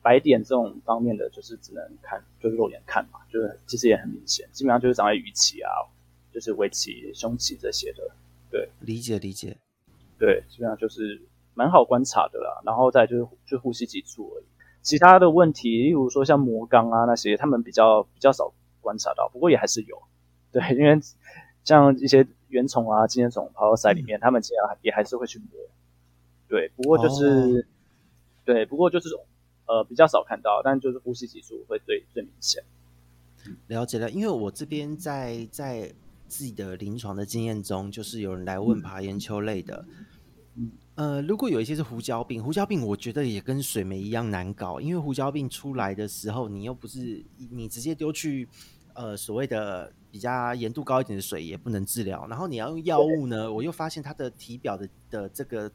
[0.06, 5.72] 白点这种方面的，就是只能看，就是肉眼看嘛，就是其实也很明显，基本上就是长在鱼鳍啊，
[6.30, 8.04] 就是尾鳍、胸鳍这些的。
[8.52, 9.56] 对，理解理解。
[10.20, 11.22] 对，基本上就是
[11.54, 12.62] 蛮好观察的啦。
[12.66, 14.46] 然后再就是就呼吸急促而已，
[14.82, 20.02] 其他的问题，例如说像膜肛啊那些，他们比较比较少观察到，不过也还是有。
[20.52, 21.00] 对，因为
[21.64, 25.48] 像一些原虫啊、寄生虫跑到鳃里面，嗯、他们其实也还是会去磨。
[26.48, 27.64] 对，不过就是，哦、
[28.46, 29.10] 对，不过就是。
[29.66, 32.62] 呃，比较少看到，但就是呼吸急促会最最明显。
[33.68, 35.90] 了解了，因为我这边在在
[36.28, 39.86] 自己的临床的经验中，就是有人来问爬岩鳅类的，
[40.58, 48.48] 嗯，呃，如果有一些是胡椒病，胡椒病我觉得也跟水霉一样难搞，因为胡椒病出来的时候，你又不是你直接丢去
[48.94, 55.72] 呃所谓的比较盐度高一点的水，也不能治疗，然后你要用药物呢，我又发现它的体表的的这个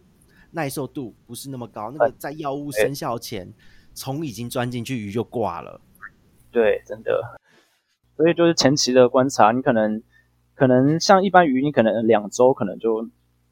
[0.52, 3.52] 耐受度不是那么高，那个在药物生效前。
[3.94, 5.80] 虫已经钻进去，鱼就挂了。
[6.52, 7.20] 对，真的。
[8.16, 10.00] 所以就是前期的观察，你可能
[10.54, 13.08] 可能像一般鱼，你可能两周可能就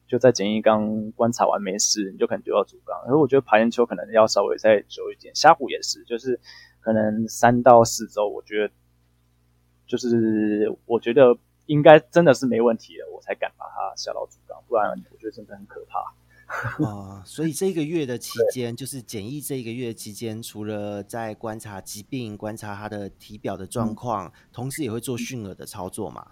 [0.07, 2.97] 就在简易缸观察完没事，你就可能丢到主缸。
[3.07, 6.38] 而我觉得爬岩丘可能要稍微再久一点，虾虎也是，就是
[6.81, 8.73] 可能三到四周，我觉得
[9.87, 16.14] 就是我觉得应该真的是没问题了，我才敢把它下到主缸，不然我觉得真的很可怕。
[16.85, 26.25] 啊、呃，所以这个月的期间，就是检疫这一个月期间，除了在观察疾病、观察它的体表的状况，嗯、同时也会做驯饵的操作嘛？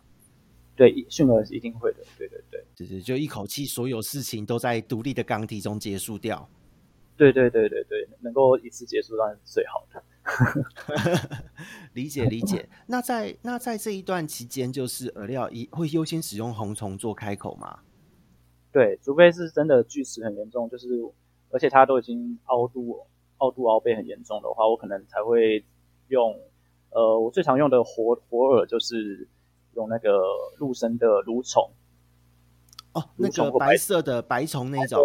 [0.77, 1.99] 对，驯饵是一定会的。
[2.19, 6.49] 对对对，对对，就一口气所有事情都在独立的缸体中结束掉。
[7.17, 10.03] 对对对对对，能够一次结束当然是最好的。
[11.95, 12.69] 理解理解。
[12.87, 17.81] 那在那在这一段期间，就是饵料一会优先使用红虫做开口吗？
[18.73, 20.89] 对，除非是真的锯齿很严重，就是
[21.51, 23.07] 而且它都已经凹肚、
[23.39, 25.65] 凹肚、凹背很严重的话，我可能才会
[26.09, 26.37] 用。
[26.91, 29.27] 呃，我最常用的活活饵就是
[29.75, 30.23] 用那个
[30.59, 31.71] 陆生的蠕虫。
[32.93, 35.05] 哦，那个白色的白虫那种。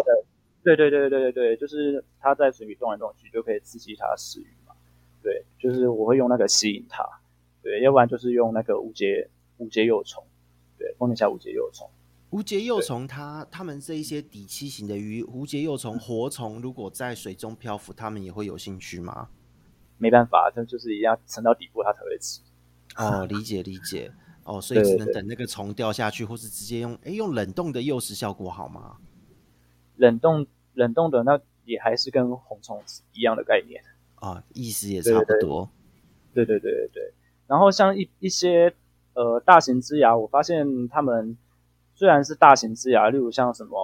[0.62, 4.74] 对对对对对对，就是它在水里动来动去，就可以刺激它食欲嘛。
[5.22, 7.02] 对，就是我会用那个吸引它。
[7.62, 10.22] 对，要不然就是用那个无节无节幼虫。
[10.78, 11.88] 对，丰年虾无节幼虫。
[12.30, 19.28] 无节幼虫，它它们这一些底栖型的鱼，无节幼虫、活虫，如果在水中漂浮，它们也会有兴趣吗？
[19.98, 22.40] 没办法，它就是一定要沉到底部，它才会吃。
[22.96, 24.12] 哦，理解理解。
[24.44, 28.96] 哦，所以只能等那个虫掉下去，或是直接用哎用冷冻的诱食效果好吗？
[29.96, 33.82] 冷冻冷冻的那也还是跟红虫一样的概念
[34.16, 35.68] 啊、哦，意思也差不多。
[36.32, 37.12] 对对对对对。
[37.46, 38.74] 然后像一一些
[39.14, 41.36] 呃大型枝芽，我发现他们。
[41.92, 43.76] 虽然是大型枝芽，例如像什么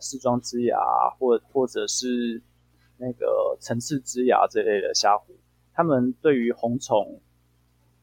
[0.00, 0.76] 丝装枝芽，
[1.20, 2.42] 或或者是
[2.96, 5.36] 那个层次枝芽这类的虾虎，
[5.72, 7.20] 他们对于红虫，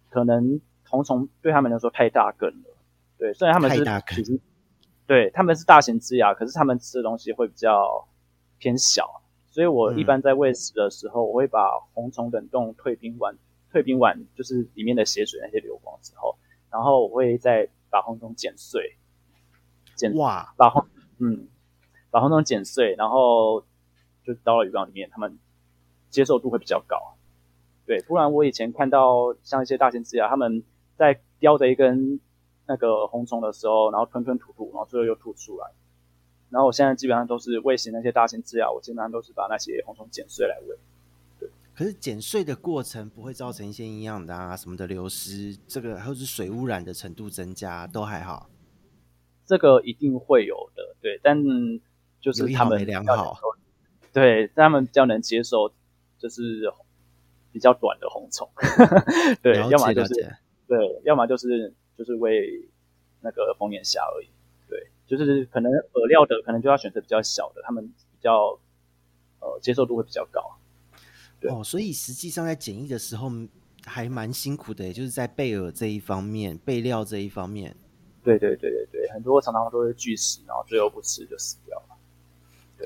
[0.10, 2.78] 可能红虫对他们来说太大根了。
[3.18, 3.84] 对，虽然他们是
[4.16, 4.40] 其实
[5.06, 8.08] 对他们是大型枝芽，可是他们吃的东西会比较
[8.58, 13.36] 偏小，所以我一般在喂食的时候，我会把红虫冷冻退冰完，
[13.72, 16.38] 退冰完就是里面的血水那些流光之后，
[16.70, 18.98] 然后我会再把红虫剪碎。
[19.96, 20.86] 剪哇，把红
[21.18, 21.48] 嗯，
[22.12, 23.62] 把红虫剪碎，然后
[24.24, 25.40] 就倒到鱼缸里面，他们
[26.12, 27.18] 接受度会比较高。
[27.88, 30.64] 对，不然我以前看到像一些大型枝芽，他们
[30.98, 32.20] 在叼着一根
[32.66, 35.72] 那个红虫的时候，然后吞吞吐吐，然后最后又吐出来。
[36.50, 40.78] 然后我现在基本上都是喂食那些大型枝芽，我基本上都是把那些红虫剪碎来喂。
[41.40, 48.50] 对，可是剪碎的过程不会造成一些营养的啊什么的流失，这个还有是水污染的程度增加都还好。
[49.46, 51.38] 这个一定会有的，对，但
[52.20, 53.38] 就是他们良好，
[54.12, 55.72] 对，他们比较能接受，
[56.18, 56.74] 就是
[57.52, 58.50] 比较短的红虫，
[59.44, 60.36] 对，要么就是
[60.68, 62.68] 对，要么就是就是喂
[63.22, 64.28] 那个丰年虾而已，
[64.70, 68.60] 对，就是可能饵料的可能就要选择比较小的，他们比较
[69.40, 70.42] 呃接受度会比较高，
[71.40, 73.32] 对，哦，所以实际上在检疫的时候
[73.86, 77.76] 还蛮辛苦的，也就是在备饵这一方面，备料这一方面。
[78.24, 81.77] 对对对对对，很多常常都会拒食，然后最后不吃就死掉了。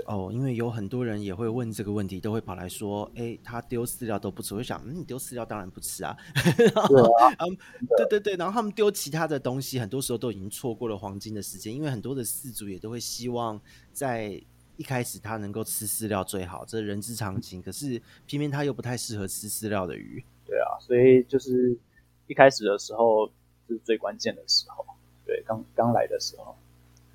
[0.06, 6.16] 哦，因为有很多人也会问这个问题，都会跑来说：“哎，他丢饲料都不吃。”我想，嗯，你丢饲料当然不吃啊。
[6.34, 7.58] 对啊，嗯，
[7.98, 13.60] 对对对，然后他们丢其他的东西，很多时候都已经错过了黄金的时间，因为很多的饲主也都会希望
[13.92, 14.42] 在
[14.78, 17.62] 一开始他能够吃饲料最好，这是人之常情。
[17.62, 20.24] 可是偏偏他又不太适合吃饲料的鱼。
[20.46, 21.78] 对啊，所以就是
[22.28, 23.30] 一开始的时候
[23.68, 24.86] 是最关键的时候，
[25.26, 26.56] 对，刚刚来的时候。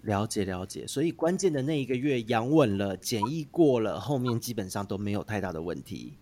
[0.07, 6.15] 了解了解，所以关键的那一个月养稳了，检疫过了，后面基本上都没有太大的问题。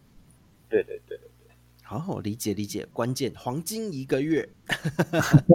[0.69, 1.55] 对对对对对，
[1.85, 2.85] 好，理解理解。
[2.93, 4.49] 关键黄金一个月。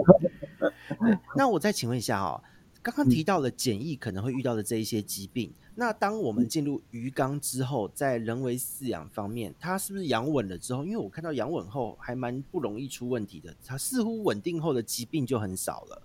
[1.36, 2.42] 那我再请问一下哈、哦，
[2.80, 10.84] 刚刚提到了检疫可能会遇到的这一些疾病，嗯、那当我们进入鱼缸之后，在人为饲养方面，它是不是养稳了之后？
[10.84, 16.02] 因为我看到养稳后还蛮不容易出问题的，它似乎稳定后的疾病就很少了。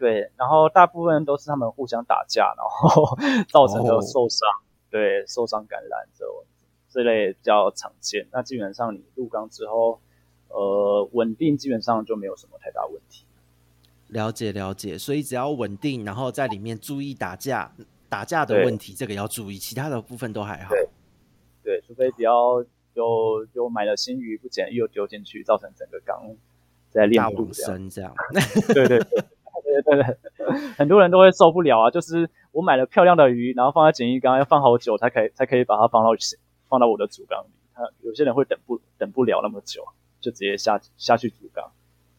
[0.00, 3.18] 对，然后大部分都是他们互相打架，然后
[3.52, 6.24] 造成的受伤，哦、对，受伤感染这
[6.88, 8.26] 这类比较常见。
[8.32, 10.00] 那基本上你入缸之后，
[10.48, 13.26] 呃，稳定基本上就没有什么太大问题。
[14.06, 17.70] 了解了解，所以只要稳定，然后在里面注意打架，
[18.08, 20.70] 打架的问题这个要注意，其他的部分都还好。
[20.70, 20.88] 对，
[21.62, 26.34] 对，除非比较就就买了新鱼不检疫又丢进去，造成整个缸
[26.88, 27.90] 在练度这样。
[27.90, 28.14] 这样
[28.72, 29.24] 对对对。
[29.82, 31.90] 对对对，很多人都会受不了啊！
[31.90, 36.10] 就是我买了漂亮的鱼，然后放在简易缸，要放好久才可以才可以把它放到
[36.68, 37.50] 放到我的主缸里。
[37.74, 39.82] 他有些人会等不等不了那么久，
[40.20, 41.70] 就直接下下去主缸。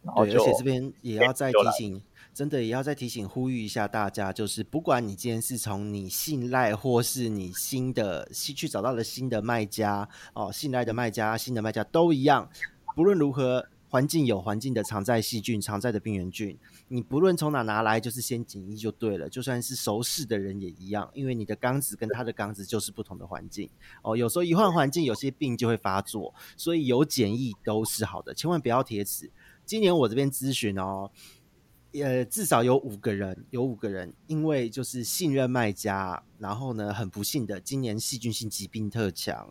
[0.04, 2.02] 然后对，而且这边也要再提醒，
[2.34, 12.50] 真的也要再提醒呼吁一下大家，就是不管你今天是从你信赖或是你新的去找到了新的卖家哦，信赖的卖家、新的卖家都一样，
[12.96, 13.68] 不论如何。
[13.92, 19.28] 环境有环境的常在细菌、常在的病原菌，你不论从哪拿来，就是先检疫就对了。
[19.28, 23.70] 就算是熟识的人也一样，因为你的缸子跟他的缸子就是不同的环境
[24.02, 24.16] 哦。
[24.16, 29.30] 有时候一换环境，有些病就会发作，所以有检疫都是好的，千万不要贴纸。
[29.66, 31.12] 今年我这边咨询哦，
[31.92, 39.50] 呃，至少有五个人，有五个人因为就是信任卖家，然后呢，很不幸的，今年细菌性疾病特强。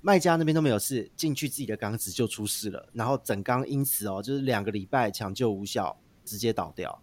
[0.00, 7.02] 卖家那边都没有事，进去自己的缸子就出事了，然后整缸因此哦，就是两个礼拜抢救无效，直接倒掉，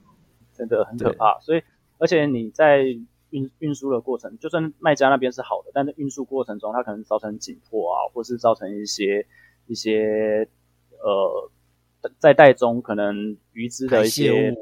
[0.53, 1.37] 真的很可怕。
[1.41, 1.61] 所以，
[1.97, 2.83] 而且你在
[3.31, 9.27] 运运输的过程，就算卖家那边是好的，但是运输过程中它可能造成紧迫啊，或是造成一些
[9.67, 10.47] 一些
[11.03, 11.51] 呃，
[12.19, 14.53] 在袋中可能鱼只的一些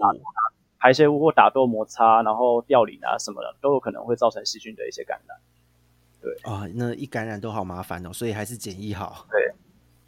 [0.80, 5.38] 排泄物或打斗摩擦，然后掉鳞啊什么的，都有可能会造成细菌的一些感染。
[6.24, 9.28] 对啊、哦，那一感染都好麻烦哦，所以还是检疫好。
[9.30, 9.53] 对，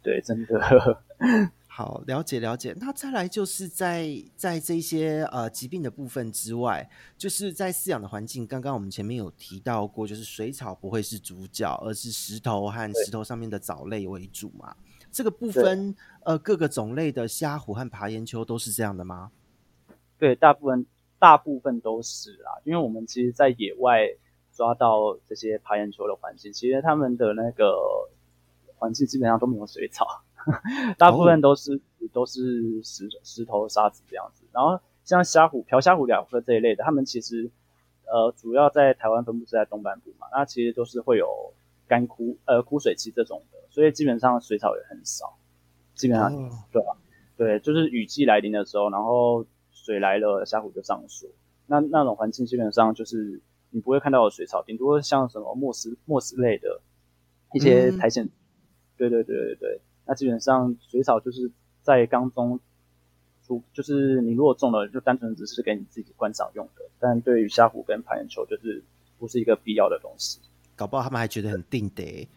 [0.02, 0.98] 对，真的
[1.68, 2.74] 好了解了解。
[2.80, 6.88] 那再来就是在在这些呃疾病的部分之外，
[7.18, 14.74] 就是在饲养的环境，刚刚我们前面有提到过，就是水草不会是主角，而是石头和石头上面的藻类为主嘛。
[15.12, 15.94] 这个部分
[16.24, 19.30] 呃各个种类的虾虎和爬岩鳅都是这样的吗？
[20.18, 20.86] 对，大部分
[21.18, 24.08] 大部分都是啦，因为我们其实，在野外。
[24.56, 27.76] 抓到这些爬岩鳅的环境，其实他们的那个
[28.76, 30.06] 环境基本上都没有水草，
[30.96, 31.80] 大部分都是、oh.
[32.12, 34.44] 都是石石头沙子这样子。
[34.52, 37.50] 然后像虾虎、瓢虾虎、两科这一类的，他们其实
[38.06, 41.28] 呃主要在台湾分布是在东半部嘛，那其实都是会有
[41.86, 45.36] 干枯呃枯水期这种的，所以基本上水草也很少。
[45.94, 46.50] 基本上、oh.
[46.72, 46.96] 对吧？
[47.36, 51.30] 对，就是雨季来临的时候，然后水来了，虾虎就上树。
[51.66, 53.42] 那那种环境基本上就是。
[53.70, 56.80] 你不会看到的水草，顶多像什么莫斯莫斯类的
[57.52, 58.28] 一些苔藓。
[58.96, 61.50] 对对对对对，那基本上水草就是
[61.82, 62.58] 在缸中，
[63.46, 66.82] 就就是你如果种了，就单纯只是给你自己观赏用的。
[66.98, 68.82] 但对于虾虎跟爬岩球，就是
[69.18, 70.40] 不是一个必要的东西。
[70.76, 72.28] 搞不好他们还觉得很定得，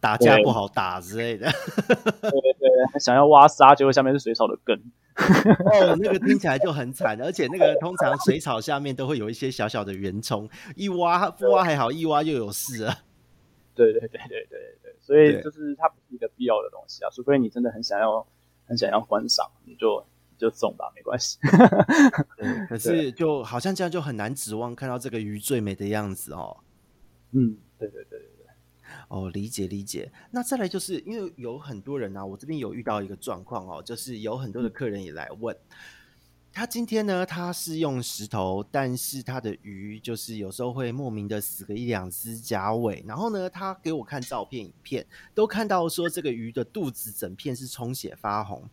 [0.00, 1.50] 打架不好打之类的。
[1.50, 4.80] 对对对，想要挖沙，结果下面是水草的根。
[5.14, 12.98] 哦，那个听起来就很惨，而且那个通常水草下面都会有一些小小的圆虫，一挖不挖还好，一挖又有事了。
[13.74, 18.26] 对对对对对对，所以就是它不是一个必要的东西啊，除非你真的很想要
[18.66, 21.38] 很想要观赏，你就你就种吧，没关系。
[22.38, 26.56] 对，可是就好像这样就很难指望看到这个鱼最美的样子哦。
[27.32, 27.56] 嗯，
[27.88, 28.46] 对对对对。
[29.08, 30.12] 哦，理解理解。
[30.30, 35.56] 那再来就是因为有很多人啊，我这边有遇到一个状况哦，就是有很多的客人也来问，
[36.52, 48.68] 他今天呢，他是用石头，但是他的鱼就是有时候会莫名的死个一两只甲尾，然后呢，他给我看照片、影片，都看到说这个鱼的肚子整片是充血发红，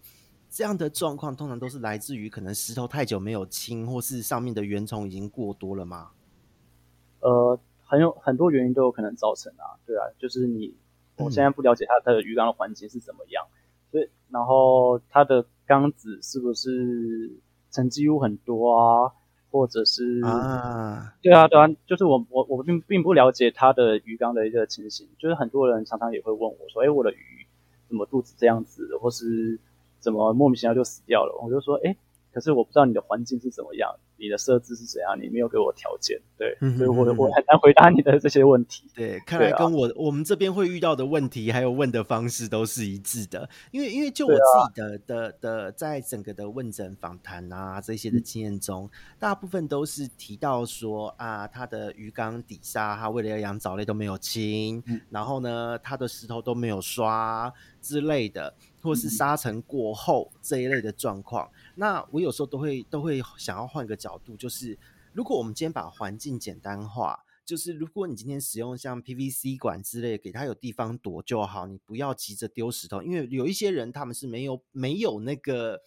[0.49, 6.11] 这样的状况通常都是来自于可能石头太久没有清，或是上面的原虫已经过多了吗？
[7.21, 7.59] 呃。
[7.89, 10.75] 很有很多原因都有可能造成啊，对啊，就是你
[11.17, 13.43] 我现在不了解它的鱼缸的环境是怎么样，
[13.91, 17.31] 所以然后它的缸子是不是
[17.71, 19.11] 沉积物很多啊？
[19.51, 27.47] 或者是啊，对啊，对啊，就是我我我并并不了解他的鱼缸的一个情形，就是很多人常常也会问我说，哎，我的鱼
[27.87, 29.59] 怎么肚子这样子，或是
[29.99, 31.35] 怎么莫名其妙就死掉了？
[31.43, 31.95] 我就说，哎。
[32.31, 38.83] 可是我不知道你的环境是怎么样，你的设置是怎样，你没有给我条件，对，所以我我很难回答你的这些问题。
[38.95, 43.49] 对， 看来跟我、啊、我们这边会遇到的问题，还有问的方式都是一致的。
[43.71, 44.39] 因为因为就我自
[44.73, 57.51] 己的、啊、的的，在整个的问诊访谈啊这些的经验中，嗯、大部分都是提到说啊，他的鱼缸底下，他为了要养藻类都没有清，嗯、然后呢，他的石头都没有刷
[57.81, 58.53] 之类的。
[58.81, 64.77] 或是沙尘过后这一类的状况，嗯、那我有时候都会都会想要换个角度，就是
[65.13, 75.79] 如果我们今天把环境简单化，就是如果你今天使用像 PVC 管之类，给它有地方躲就好，你不要急着丢石头，因为有一些人他们是没有没有那个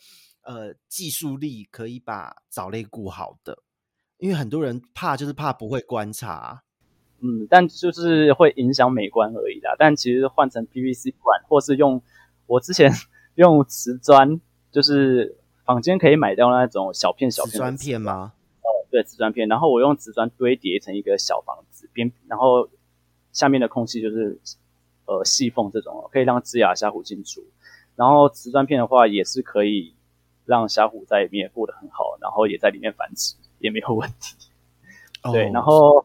[0.42, 3.58] 呃技术力可以把藻类顾好的，
[4.18, 6.64] 因为很多人怕就是怕不会观察，
[7.20, 9.76] 嗯，但就是会影响美观而已啦。
[9.78, 12.02] 但其实换成 PVC 管或是用。
[12.46, 12.90] 我之前
[13.36, 14.38] 用瓷砖，
[14.70, 18.32] 就是坊间可以买到那种小片小片瓷砖片吗？
[18.62, 19.48] 哦，对，瓷砖片。
[19.48, 22.68] 然后我用瓷砖堆叠成一个小房子，边然后
[23.32, 24.38] 下面的空隙就是
[25.06, 27.42] 呃细缝这种，可以让枝芽虾虎进出。
[27.96, 29.94] 然后瓷砖片的话，也是可以
[30.44, 34.36] 让虾虎在里面过得很好，然后也在里面繁殖，也没有问题。
[35.22, 36.04] 哦、对，然后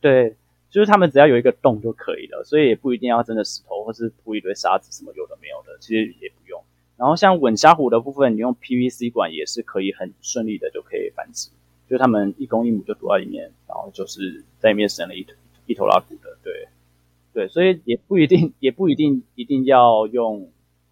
[0.00, 0.36] 对。
[0.70, 6.62] 就是他们只要有一个洞就可以了，所以也不一定要真的石头或是铺一堆沙子什么有的没有的，其实也不用。
[6.98, 11.48] 然后像吻虾虎的部分，你用 PVC 管也是可以很顺利的就可以繁殖，
[11.88, 15.24] 就是他们一公一母就躲在里面，然后就是在里面生了一
[15.66, 16.68] 一头拉骨的，对
[17.32, 20.50] 对，所以也不一定也不一定一定要用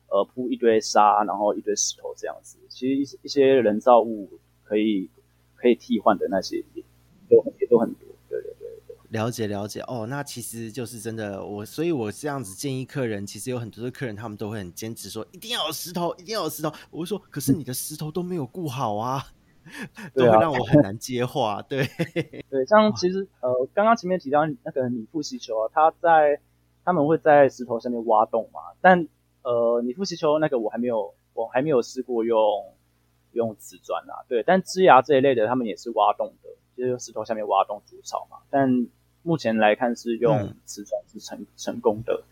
[0.08, 2.56] 呃铺一堆沙，然后一堆石头这样子。
[2.68, 4.30] 其实一些人造物
[4.62, 5.10] 可以
[5.56, 6.84] 可以替换的那些也
[7.28, 8.05] 都也都很多。
[9.16, 16.70] 了解了解哦，那其实就是真的我，所以我这样子建议客人，其实有很多的客人，他们都会很坚持说一定要有石头，一定要有石头。
[16.90, 19.24] 我会说，可是你的石头都没有固好啊，
[20.14, 21.62] 都会让我很 难接话。
[21.62, 26.38] 对、啊、对，对，像其实呃，刚刚前面提到那个拟富吸球啊，他在
[26.84, 29.08] 他们会在石头下面挖洞嘛，但
[29.42, 32.38] 呃，拟富吸球那个我还没有，我还没有试过用
[33.32, 38.86] 用瓷砖啊，对，但枝芽这一类的，他们也是挖洞的，就是石头下面挖洞筑巢嘛，但。
[39.26, 42.22] 目前来看是用瓷砖是成、嗯、成功的，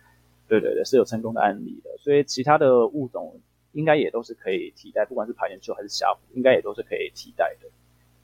[0.46, 3.40] 对对对，是有成功的案例的，所以其他的物种
[3.72, 7.68] 应该也都是可以替代，不管是排岩鳅还是虾虎，应该也都是可以替代的。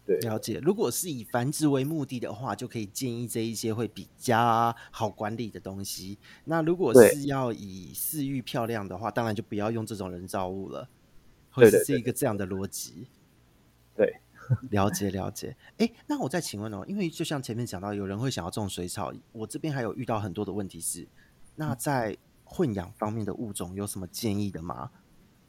[0.07, 0.61] 对，了解。
[0.63, 6.17] 如果是以繁殖为目的的话，就可以建议这一些会比较好管理的东西。
[6.45, 10.89] 那如果是要以饲育漂亮的话，当然就不要用这种人造物了。
[11.53, 13.09] 或者，是一个这样的逻辑。
[13.97, 14.15] 对。
[14.71, 21.07] 了解了解，哎、欸，那我再请问哦，因为就像前面讲到，有人会想要种水草，我这边还有遇到很多的问题是，
[21.57, 24.91] 那在混养方面的物种有什么建议的吗？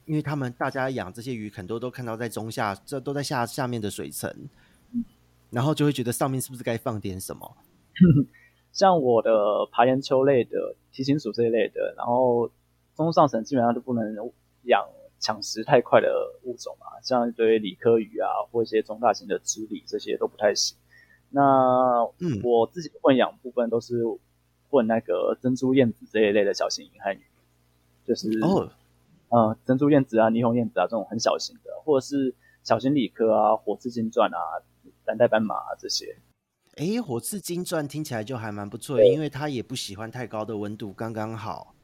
[0.06, 4.34] 因为他们大家养这些鱼，很多都看到在中下，这都在下下面的水层，
[5.50, 7.58] 然后就会觉得上面是不是该放点什么？
[8.72, 9.32] 像我的
[9.72, 12.50] 爬岩鳅类的、提琴鼠这一类的，然后
[12.96, 14.16] 中上层基本上都不能
[14.64, 14.82] 养。
[15.22, 16.12] 抢食太快的
[16.44, 20.76] 物种啊，像一堆理科鱼啊，或一些中大型的织鲤，这些都不太行。
[21.30, 22.04] 那
[22.44, 24.04] 我自己混养部分都是
[24.70, 27.22] 混那个珍珠燕子这一类的小型银汉鱼，
[28.06, 28.70] 就是哦，
[29.30, 34.38] 呃，珍珠燕子啊、霓虹燕子啊这种很小型的，或者是小型理科啊、火刺金钻啊、
[35.06, 36.18] 蓝带斑马啊这些。
[36.78, 41.76] 哎，火刺金钻听起来就还蛮不错，因为它也不喜欢太高的温度，刚刚好。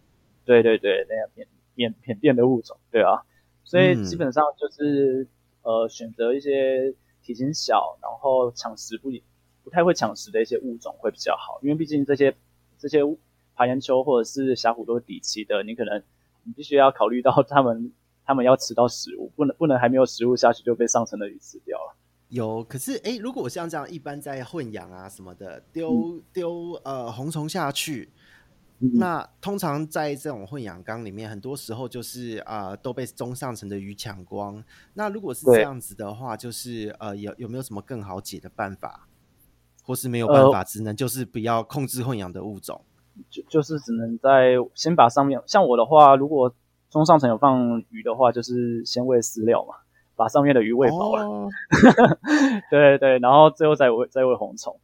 [0.44, 1.48] 对对对，那样偏。
[1.78, 3.22] 缅缅甸的物种，对啊，
[3.64, 5.24] 所以基本上就是、
[5.62, 9.10] 嗯、呃选择一些体型小，然后抢食不
[9.64, 12.36] 不太会抢食的一些物种会比较好，因为毕竟这些
[12.80, 13.02] 这些
[13.56, 16.02] 爬岩鳅或者是峡谷都是底栖的，你可能
[16.44, 17.94] 你必须要考虑到他们
[18.26, 21.96] 他们要吃到食物，不能不能还没有食物下去就被上层的鱼吃掉了。
[22.30, 28.10] 有，可是哎，如果像这样一般在混养啊什么的，丢丢呃红虫下去。
[28.80, 34.64] 那通常在这种混养缸里面，很多时候就是啊、呃、都被中上层的鱼抢光。
[34.94, 39.08] 那如果是这样子的话，就是呃有有没有什么更好解的办法，
[39.84, 42.80] 或是没有办法，只能就是不要控制混养的物种，
[43.32, 46.54] 就就是只能在先把上面，像我的话，如果
[46.92, 49.74] 中上层有放鱼的话，就是先喂饲料嘛，
[50.16, 51.50] 把上面的鱼喂饱了，
[52.70, 54.80] 对对，然后最后再喂再喂红虫。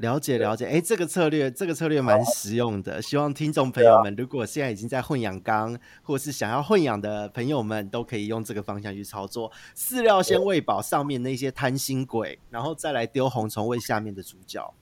[0.00, 9.50] 了解了解，哎，这个策略这个策略蛮实用的，希望听众朋友们如果现在已经在混养缸，或是想要混养的朋友们，都可以用这个方向去操作。
[9.76, 14.72] 饲料先喂饱上面那些贪心鬼，然后再来丢红虫喂下面的主角。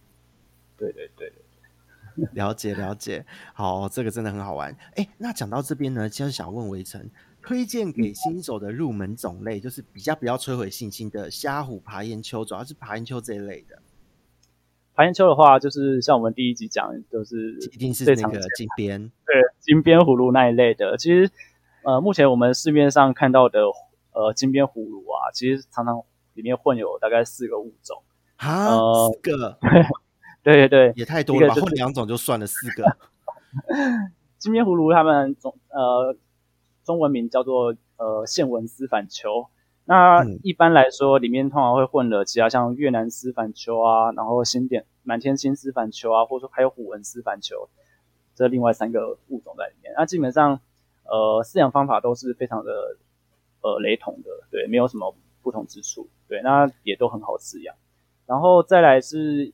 [0.76, 1.32] 对对对
[2.32, 4.76] 了解了解，好，这个真的很好玩。
[4.96, 7.10] 哎，那讲到这边呢，其实想问围城，
[7.42, 13.78] 推荐给新手的入门种类，就是比较不要摧毁信心的虾虎、爬岩鳅，主要是爬岩鳅这一类的。
[14.96, 20.96] 爬岩鳅的话，就是像我们第一集讲，就是一定是那个金边，对，金边葫芦那一类的。
[20.96, 21.30] 其实，
[21.84, 23.60] 呃，目前我们市面上看到的，
[24.12, 26.00] 呃，金边葫芦啊，其实常常
[26.32, 28.02] 里面混有大概四个物种
[28.36, 29.58] 啊，呃、四个，
[30.42, 31.54] 对对对，也太多了吧？
[31.56, 32.96] 混两种就算了，四个。
[34.40, 36.16] 金边葫芦他们总呃
[36.84, 39.50] 中文名叫做呃线纹丝反鳅。
[39.88, 47.68] 那一般来说，里面通常会混了其他像越南丝反球啊，然后新点满天星丝反球啊，或者说还有虎纹丝反球，
[48.34, 49.94] 这另外三个物种在里面。
[49.96, 50.60] 那基本上，
[51.04, 52.96] 呃，饲养方法都是非常的
[53.60, 57.76] 呃雷同的，对，没有什么不同之处，对，那也都很好饲养。
[58.26, 59.52] 然后再来是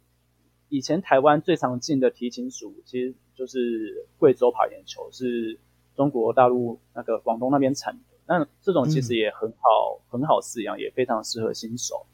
[0.70, 5.58] 以前台湾最常进的提琴属，其实就是贵州爬岩球，是
[5.94, 8.11] 中国大陆那个广东那边产的。
[8.38, 12.06] 那这种其实也很好，嗯、很好饲养，也非常适合新手。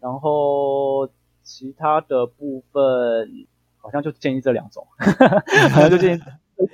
[0.00, 1.08] 然后
[1.42, 3.46] 其他的部分
[3.78, 4.86] 好像就建议这两种，
[5.72, 6.20] 好像就建议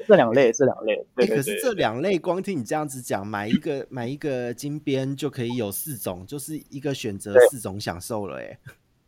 [0.06, 0.96] 这两类，这两类。
[1.14, 1.36] 对对对。
[1.36, 8.58] 可是这两类光听你这样子讲，买一个买一个金边就可以有四种，就是一个选择四种享受了哎。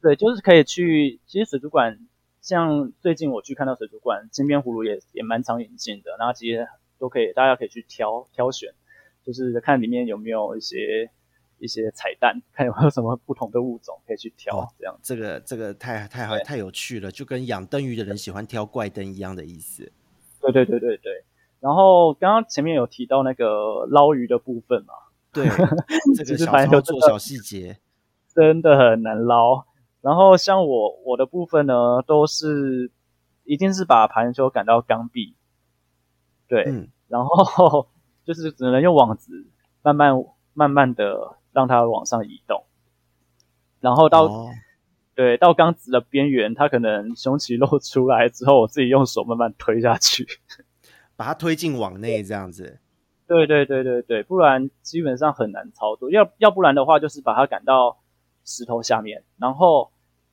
[0.00, 1.20] 对，就是可以去。
[1.26, 1.98] 其实水族馆
[2.40, 6.66] 像最近我去看到水族馆，金边葫芦也也蛮常引进的，然后其实
[6.98, 8.72] 都可以，大家可以去挑挑选。
[9.26, 11.10] 就是看里面有没有一些
[11.58, 14.96] 一些彩蛋，看有没有什么不同的物种可以去挑，哦、这样。
[15.02, 19.90] 这个这个太太好太有趣了，就跟养灯鱼的人喜欢挑怪灯一样的意思。
[20.40, 21.24] 对对对对对。
[21.58, 24.94] 然后刚刚前面有提到那个捞鱼的部分嘛，
[25.32, 25.44] 对，
[26.14, 27.78] 这 个小操做小细节
[28.32, 29.64] 真的很难捞。
[30.02, 32.92] 然后像我我的部分呢，都是
[33.42, 35.34] 一定是把盘球赶到缸壁，
[36.46, 37.88] 对，嗯、然后。
[38.26, 39.46] 就是只能用网子
[39.82, 40.12] 慢慢
[40.52, 42.64] 慢慢的让它往上移动，
[43.80, 44.50] 然后到、哦、
[45.14, 50.26] 对到缸子的边缘，它可能胸鳍露出来之后，我自己用手慢慢推下去，
[51.14, 52.80] 把它推进网内这样子。
[53.28, 56.10] 对对对对对，不然基本上很难操作。
[56.10, 57.98] 要要不然的话，就是把它赶到
[58.44, 59.90] 石头下面，然后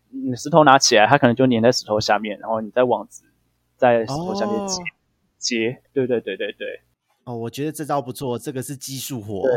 [0.09, 3.23] 你石头拿起来，它可能就粘在石头下面，然后你再网子
[3.77, 4.85] 在石头下面接、哦、
[5.37, 5.81] 接。
[5.93, 6.81] 对对对对对。
[7.25, 9.43] 哦，我觉得这招不错，这个是技术活。
[9.43, 9.53] 对，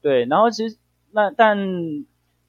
[0.00, 0.76] 对，然后其实
[1.10, 1.58] 那但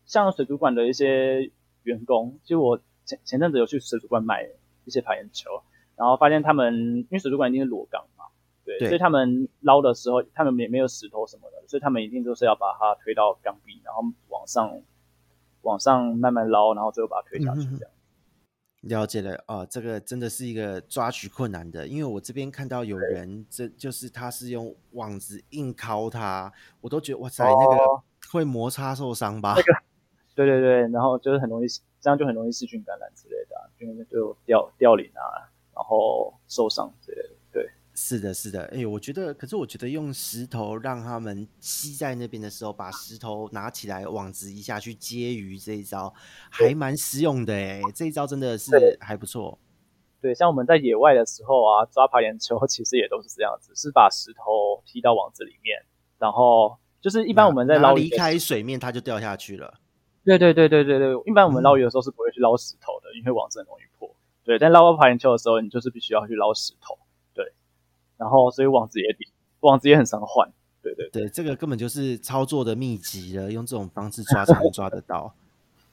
[0.05, 1.51] 像水族馆的一些
[1.83, 4.47] 员工，其实我前前阵子有去水族馆买
[4.85, 5.61] 一些排烟球，
[5.95, 8.25] 然后发现他们因为水族馆一定是裸缸嘛，
[8.63, 14.81] 对，对，所以他们捞的时候，他们也没有石头什么的，所以他们一定都是要把它推到缸壁，然后往上
[15.63, 17.91] 往上慢慢捞，然后最后把它推下去这样。
[17.91, 18.00] 嗯
[18.81, 26.51] 了解了哦，这个真的是一个抓取困难的，因为我这边看到有人，这就是他是用网子硬敲它，
[26.81, 29.53] 我都觉得哇塞，哦、那个会摩擦受伤吧？
[29.55, 29.73] 那个，
[30.33, 31.67] 对对对，然后就是很容易，
[31.99, 37.29] 这样就很容易细菌感染之类的、啊，就就掉掉鳞啊，然后受伤之类的。
[38.03, 46.11] 是的，是的，哎、欸，我觉得，可是我觉得用石头让他们吸在那边的时候，把石头拿起来，网子一下去接鱼，这一招
[46.49, 49.59] 还蛮实用的，哎，这一招真的是还不错。
[50.19, 55.77] 对，像我们在野外的时候啊，抓爬岩鳅其实也都是这样子，是把石头踢到网子里面，
[56.17, 59.75] 然后就是一般我们在捞离开水面，它就掉下去了。
[60.25, 64.09] 对对对对对对，一般我们捞鱼的时候是不会去捞石头的，嗯、因为网子很容易破。
[64.43, 66.97] 对，但捞到爬岩鳅的时候，你就是必须要去捞石头。
[68.21, 69.27] 然后，所以网子也比
[69.61, 70.47] 网子也很常换，
[70.83, 75.33] 对对对，这个根本就是操作的秘籍了，用这种方式抓才能 抓得到。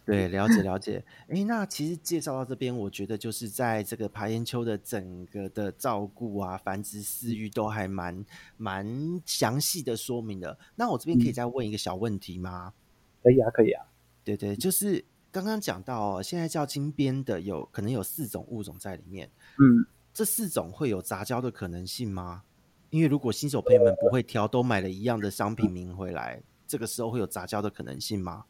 [0.05, 1.03] 对，了解了解。
[1.29, 8.22] 哎，那其实介绍到这边，我觉得就是在这个爬岩鳅的整个的照顾啊、繁殖、饲育都还蛮
[8.59, 10.59] 蛮详细的说明的。
[10.76, 12.74] 那我这边可以再问一个小问题吗？
[13.22, 13.87] 可以啊，可以啊。
[14.22, 19.87] 对对，就是刚刚讲到哦，现在叫金边的有可能有四种物种在里面，嗯。
[20.18, 22.42] 这四种会有杂交的可能性吗？
[22.90, 28.44] 因为如果新手朋友们不会挑，都买了一样的商品名回来，这个时候会有杂交的可能性吗？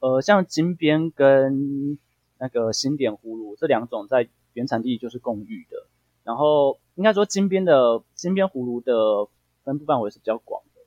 [0.00, 1.98] 呃，像金边跟
[2.38, 5.88] 那个新点葫芦这两种在原产地就是共育的，
[6.24, 9.28] 然后应该说金边的金边葫芦的
[9.64, 10.80] 分布范围是比较广的，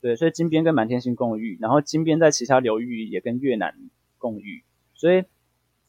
[0.00, 4.64] 对，所以金边跟满天星共育，然后金边在其他流域也跟越南共育，
[4.94, 5.22] 所以。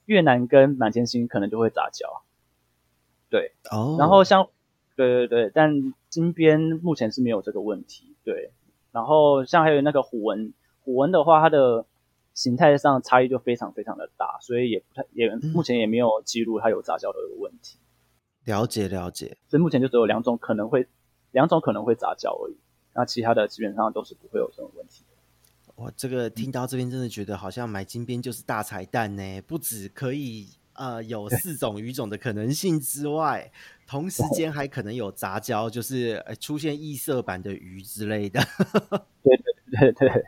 [0.05, 2.23] 越南跟满天星可能就会杂交。
[3.29, 4.47] 对，哦，然后像，
[4.95, 8.15] 对对对，但金边目前是没有这个问题。
[8.23, 8.51] 对，
[8.91, 11.85] 然后像还有那个虎纹，虎纹的话，它的
[12.33, 17.77] 形态上差异就非常非常的大，所以也不太也目前也没有记录它有杂交的问题。
[18.45, 20.87] 了解了解，所以目前就只有两种可能会，
[21.31, 22.57] 两种可能会杂交而已，
[22.93, 25.73] 那其他的基本上都是不会有这种问题的。
[25.83, 30.47] 哇，这个听到这边真的觉得好像买金边就是大彩蛋呢，不止可以
[30.79, 33.51] 呃有四种鱼种的可能性之外，
[33.85, 38.39] 同时间还可能有杂交，就是呃出现异色版的鱼之类的。
[39.21, 40.25] 对对对对，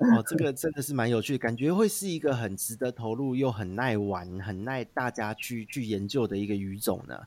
[0.16, 7.26] 哦，这个真的是蛮有趣，感觉会是一个很值得投入又很耐玩、很耐大家去去研究的一个鱼种呢。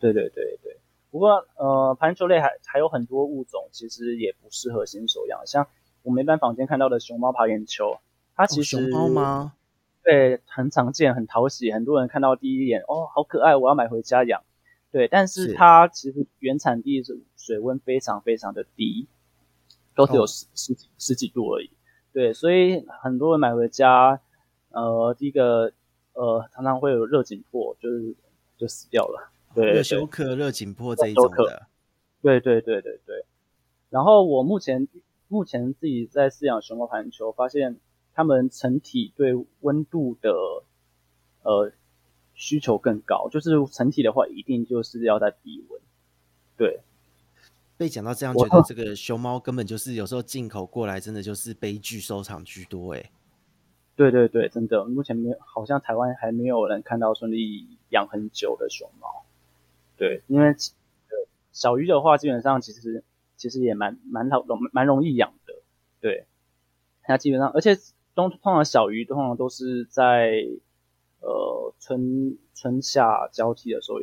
[0.00, 0.76] 对对对对，
[1.10, 5.46] 不过呃，盘球类还还有很多物种，其实也不适合新手养。
[5.46, 5.68] 像
[6.02, 7.98] 我们一般房间看到的熊猫爬岩球，
[8.34, 9.52] 它其实、哦、熊猫吗？
[10.02, 14.42] 对，很常见，很讨喜，很多人看到第一眼，哦，好可爱，我要买回家养。
[14.90, 19.06] 对，但是它其实原产地是水温非常非常的低，
[19.94, 21.70] 都是有十、哦、十几十几度而已。
[22.12, 24.20] 对，所以很多人买回家，
[24.70, 25.72] 呃，第一个
[26.14, 28.16] 呃，常常会有热紧迫，就是
[28.56, 29.30] 就死掉了。
[29.54, 31.66] 对，热休克、热紧迫这一种的，
[32.22, 33.24] 对对对对对。
[33.90, 34.88] 然后我目前
[35.28, 37.76] 目前自己在饲养熊猫盘球，发现
[38.20, 40.30] 它们成体对温度的
[41.42, 41.72] 呃
[42.34, 45.80] 需求更高，就是成体的话，一定就是要在低温。
[46.54, 46.80] 对，
[47.78, 53.10] 被讲到这样，觉得这个熊猫根本就是有时候进口过来，真的就是悲剧收场居多哎。
[53.96, 59.24] 对对对，真的，目前没有，好像台湾还没有人看到顺利养很久的熊猫。
[59.96, 60.54] 对，因为
[61.52, 63.02] 小鱼的话，基本上其实
[63.38, 65.54] 其实也蛮蛮好容蛮容易养的。
[66.02, 66.26] 对，
[67.02, 67.78] 它基本上，而且
[68.14, 70.44] 通通常小鱼通常都是在
[71.20, 73.98] 呃春春夏交替的时候，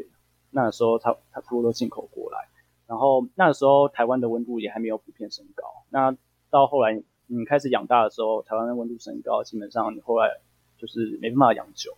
[0.51, 2.47] 那个时候它它差不多都进口过来，
[2.87, 5.63] 然后那个时候台湾的温度也还没有普遍升高。
[5.89, 6.15] 那
[6.49, 10.39] 到后来你开始养大的时候，台湾的温度升高，基本上你后来
[10.77, 11.95] 就是没办法养久。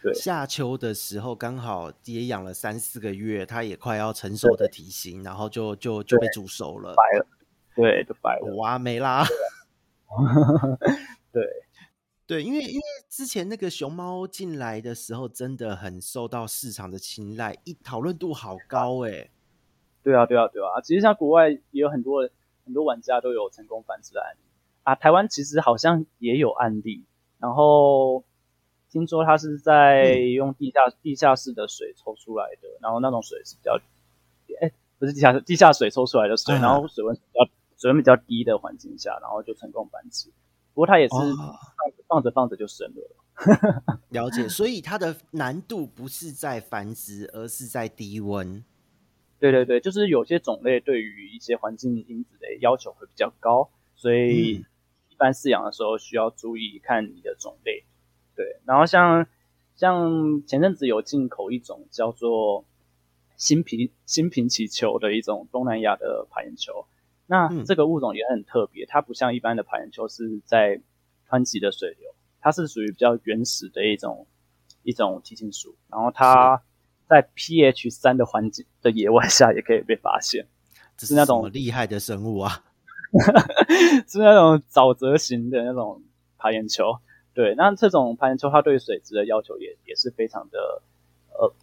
[0.00, 7.26] 对，夏秋的时候刚好也养了三四个月，它也快要成熟的体型，然后就就就被煮熟了，白了，
[7.74, 9.24] 对，就白了，哇，没啦。
[11.40, 11.46] 对
[12.26, 19.30] 对，因为因为之前那个熊猫进来的时候，真的很受到市场的青睐，一讨论度好高哎。
[20.02, 22.28] 对啊，对啊，对啊，其实像国外也有很多
[22.64, 24.40] 很多玩家都有成功繁殖的案例
[24.82, 27.04] 啊，台湾其实好像也有案例，
[27.38, 28.24] 然后。
[28.90, 33.78] 听说它是在用地下、嗯、地下室的水抽出来的，然后那种水是比较，
[34.62, 40.30] 哎、欸，不是地下室，地下水抽出来的水，嗯、然后水温比较水温比较低的环境下，然后就成功繁殖。
[40.78, 41.14] 不过它也是
[42.06, 43.92] 放着放着就生了。
[44.10, 48.62] 了解，所以它的难度不是在繁殖，而是在低温。
[49.40, 54.64] 对对对，就是有些种类对于一些环境因子的要求会比较高，所以
[55.08, 57.82] 一般饲养的时候需要注意看你的种类。
[58.36, 59.26] 对，然后像
[59.74, 62.64] 像前阵子有进口一种叫做
[63.36, 66.86] 新平新平鳍球的一种东南亚的爬岩鳅，
[67.30, 70.80] 那这个物种也很特别，它不像一般的爬岩鳅是在
[71.28, 72.10] 湍急的水流，
[72.40, 74.26] 它是属于比较原始的一种
[74.82, 76.62] 一种体型属，然后它
[77.06, 80.46] 在 pH 三的环境的野外下也可以被发现，
[80.96, 82.64] 这是那种厉害的生物啊，
[84.08, 86.02] 是那种沼泽型的那种
[86.38, 87.00] 爬岩鳅。
[87.34, 90.82] 对，那这种爬岩鳅它对水质的要求也也是非常的，
[91.38, 91.54] 呃，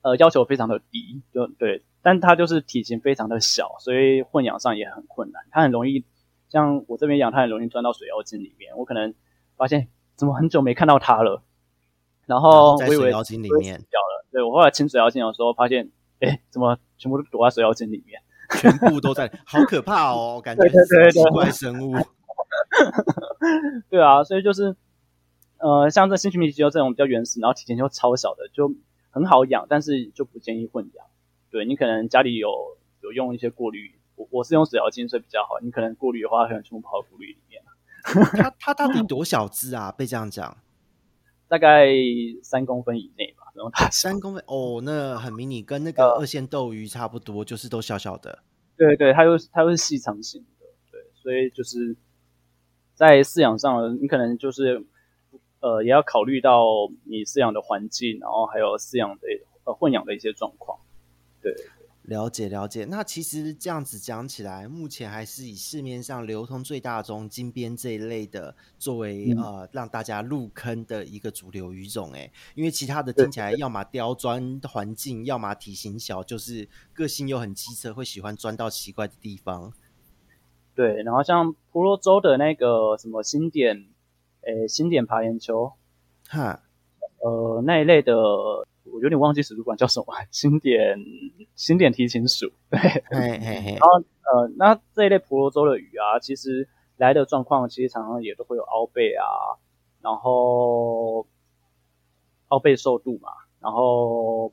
[0.00, 5.42] 呃，要求非常的低，就对，但它就是体型非常的小，所以混养上也很困难。
[5.50, 6.04] 它很容易，
[6.48, 8.76] 像我这边养，它很容易钻到水妖精里面。
[8.76, 9.14] 我可能
[9.56, 11.42] 发现怎么很久没看到它了，
[12.26, 14.26] 然后我以为水妖精里面掉了。
[14.30, 15.90] 对，我后来清水妖精的时候发现，
[16.20, 18.20] 哎，怎么全部都躲在水妖精里面？
[18.60, 21.94] 全部都在，好可怕哦，感觉 是奇怪生物。
[23.88, 24.76] 对啊，所以就是，
[25.58, 28.74] 呃，像这新平鳍鳅这种比较原始，然后体型又超小的，就
[29.10, 31.06] 很好养，但是就不建议混养。
[31.52, 32.50] 对，你可能家里有
[33.02, 35.60] 有用一些过滤，我我是用水疗精，所以比较好。
[35.60, 37.62] 你可能过滤的话，可能全部跑到过滤里面。
[38.42, 39.92] 它它到底多小只啊？
[39.92, 40.56] 被这样讲，
[41.46, 41.86] 大概
[42.42, 43.44] 三公分以内吧。
[43.54, 48.42] 然后它三公分哦，那很迷你，跟那个二线斗鱼差不多，就是都小小的。
[48.76, 51.96] 对对，它又它又是细长型的，对，所以就是。
[52.94, 54.84] 在饲养上，你可能就是，
[55.60, 56.62] 呃，也要考虑到
[57.04, 59.26] 你饲养的环境，然后还有饲养的
[59.64, 60.71] 呃混养的一些状况。
[61.42, 61.52] 对，
[62.02, 79.72] 了解了解，那其实这样子讲起来，目前还是以市面上流通最大宗金边这一类的作为、嗯、呃让大家入坑的一个主流鱼种哎，因为其他的听起来要么刁钻环境，要么体型小，就是个性又很机车，会喜欢钻到奇怪的地方。
[80.74, 83.88] 对，然后像婆罗洲的那个什么新点，
[84.42, 85.72] 诶，新点爬岩球，
[86.28, 86.62] 哈，
[87.20, 88.14] 呃那一类的。
[88.84, 90.98] 我有点忘记水族馆叫什么，新点
[91.54, 99.24] 新点提琴鼠，对，嘿嘿嘿，然后呃，那这一类婆罗洲的鱼啊，其实来的状况其实常常也都会有凹背啊，
[100.00, 101.26] 然后
[102.48, 103.30] 凹背瘦肚嘛，
[103.60, 104.52] 然后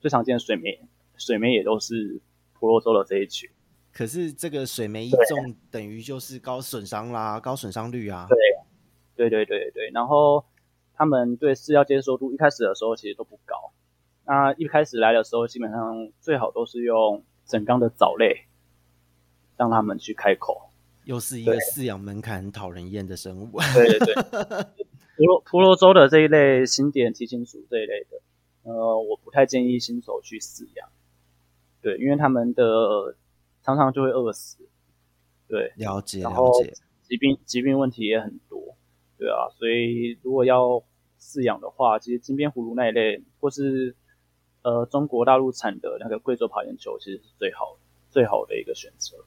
[0.00, 0.80] 最常见的水霉，
[1.16, 2.20] 水霉也都是
[2.54, 3.48] 婆罗洲的这一群。
[3.92, 8.26] 可是这个水霉一中，等于就是高损伤啦，高损伤率啊。
[8.28, 8.38] 对，
[9.14, 10.44] 对对对对，然后。
[11.00, 13.72] 他们对饲料接受度一开始的时候其实都不高，
[14.26, 18.44] 那一开始来的时候，基本上最好都是用整缸的藻类
[19.56, 20.60] 让他们去开口。
[21.04, 23.58] 又是一个饲养门槛很讨人厌的生物。
[23.74, 24.14] 对对对，
[25.16, 28.20] 婆 罗婆罗洲的这一类新点提琴鼠这一类的，
[28.64, 30.86] 呃，我不太建议新手去饲养。
[31.80, 33.16] 对，因为他们的
[33.62, 34.58] 常常就会饿死。
[35.48, 36.74] 对，了解了解。
[37.04, 38.76] 疾病疾病问题也很多。
[39.16, 40.82] 对啊，所以如果要
[41.20, 43.94] 饲养的话，其实金边葫芦那一类，或是
[44.62, 47.78] 呃中国大陆产的那个贵州爬岩球，其实是最好
[48.10, 49.18] 最好的一个选择。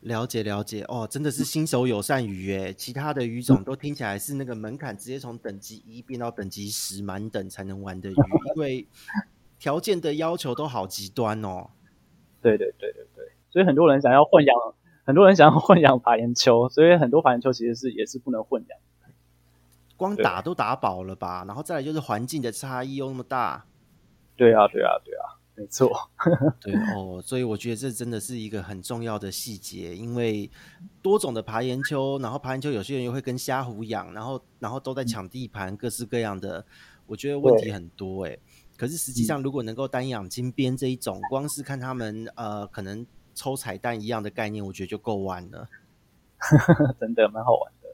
[0.00, 8.14] 了解了解哦，真的是新手友善鱼诶，其他的鱼种都听起来是那个门槛直接从等级一变到等级十满等才能玩的鱼，
[8.54, 8.86] 因为
[9.58, 11.70] 条件的要求都好极端哦。
[12.40, 14.54] 对对对对对，所以很多人想要混养，
[15.04, 18.78] 很多人想要混养爬岩鳅，所以很多爬岩鳅其实是也是不能混养。
[19.96, 23.64] 光打都打饱了吧，然后再来就是环境的差异又那么大。
[24.36, 25.24] 对啊，对啊，对啊，
[25.54, 25.90] 没错。
[26.60, 30.50] 对哦，所以我觉得这真的是一个很重要的细节，因为
[31.00, 36.64] 多种的爬岩鳅，然后爬岩鳅有些人又会跟虾虎养，然后然后都在抢地盘，嗯、各式各样的，
[37.06, 38.38] 我觉得问题很多哎。
[38.76, 45.66] 可是实际上，如果能够单养金边这一种，光是看他们呃，可能抽彩蛋一样的概念，我觉得就够玩了。
[47.00, 47.88] 真的蛮好玩的。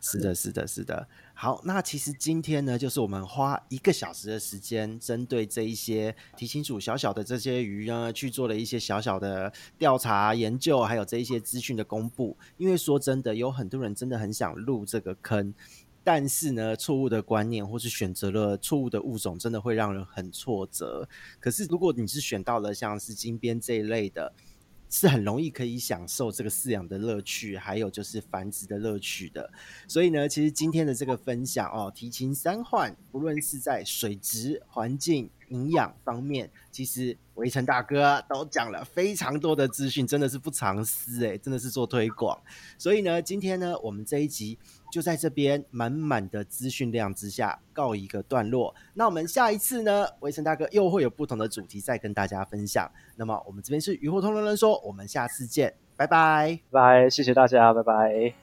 [0.00, 1.08] 是的，是的，是的。
[1.34, 12.36] 好，那其实今天呢，就是我们花一个小时的时间，针对这一些提清楚小小的这些鱼呢，去做了一些小小的调查研究，还有这一些资讯的公布。
[12.58, 15.52] 因为说真的，有很多人真的很想入这个坑，
[16.04, 21.08] 但是呢，错误的观念或是选择了错误的物种，真的会让人很挫折。
[21.40, 24.32] 可是如果你是选到了像是金边这一类的，
[24.92, 29.50] 是很容易可以享受这个饲养的乐趣，还有就是繁殖的乐趣的。
[29.88, 42.38] 所以呢，其实今天的这个分享哦，提琴三换，不论是在水质、环境、营养方面，其实维城大哥都讲了非常多的资讯，真的是不藏私诶，真的是做推广。
[42.78, 44.58] 所以呢，今天呢，我们这一集。
[44.92, 48.74] 就在这边满满的资讯量之下，告一个段落。
[48.92, 52.92] 那我们下一次呢，维城大哥又会有不同的主题再跟大家分享。
[53.16, 58.41] 那么我们这边是鱼活通人人说，我们下次见，拜拜，拜拜，谢谢大家，拜拜。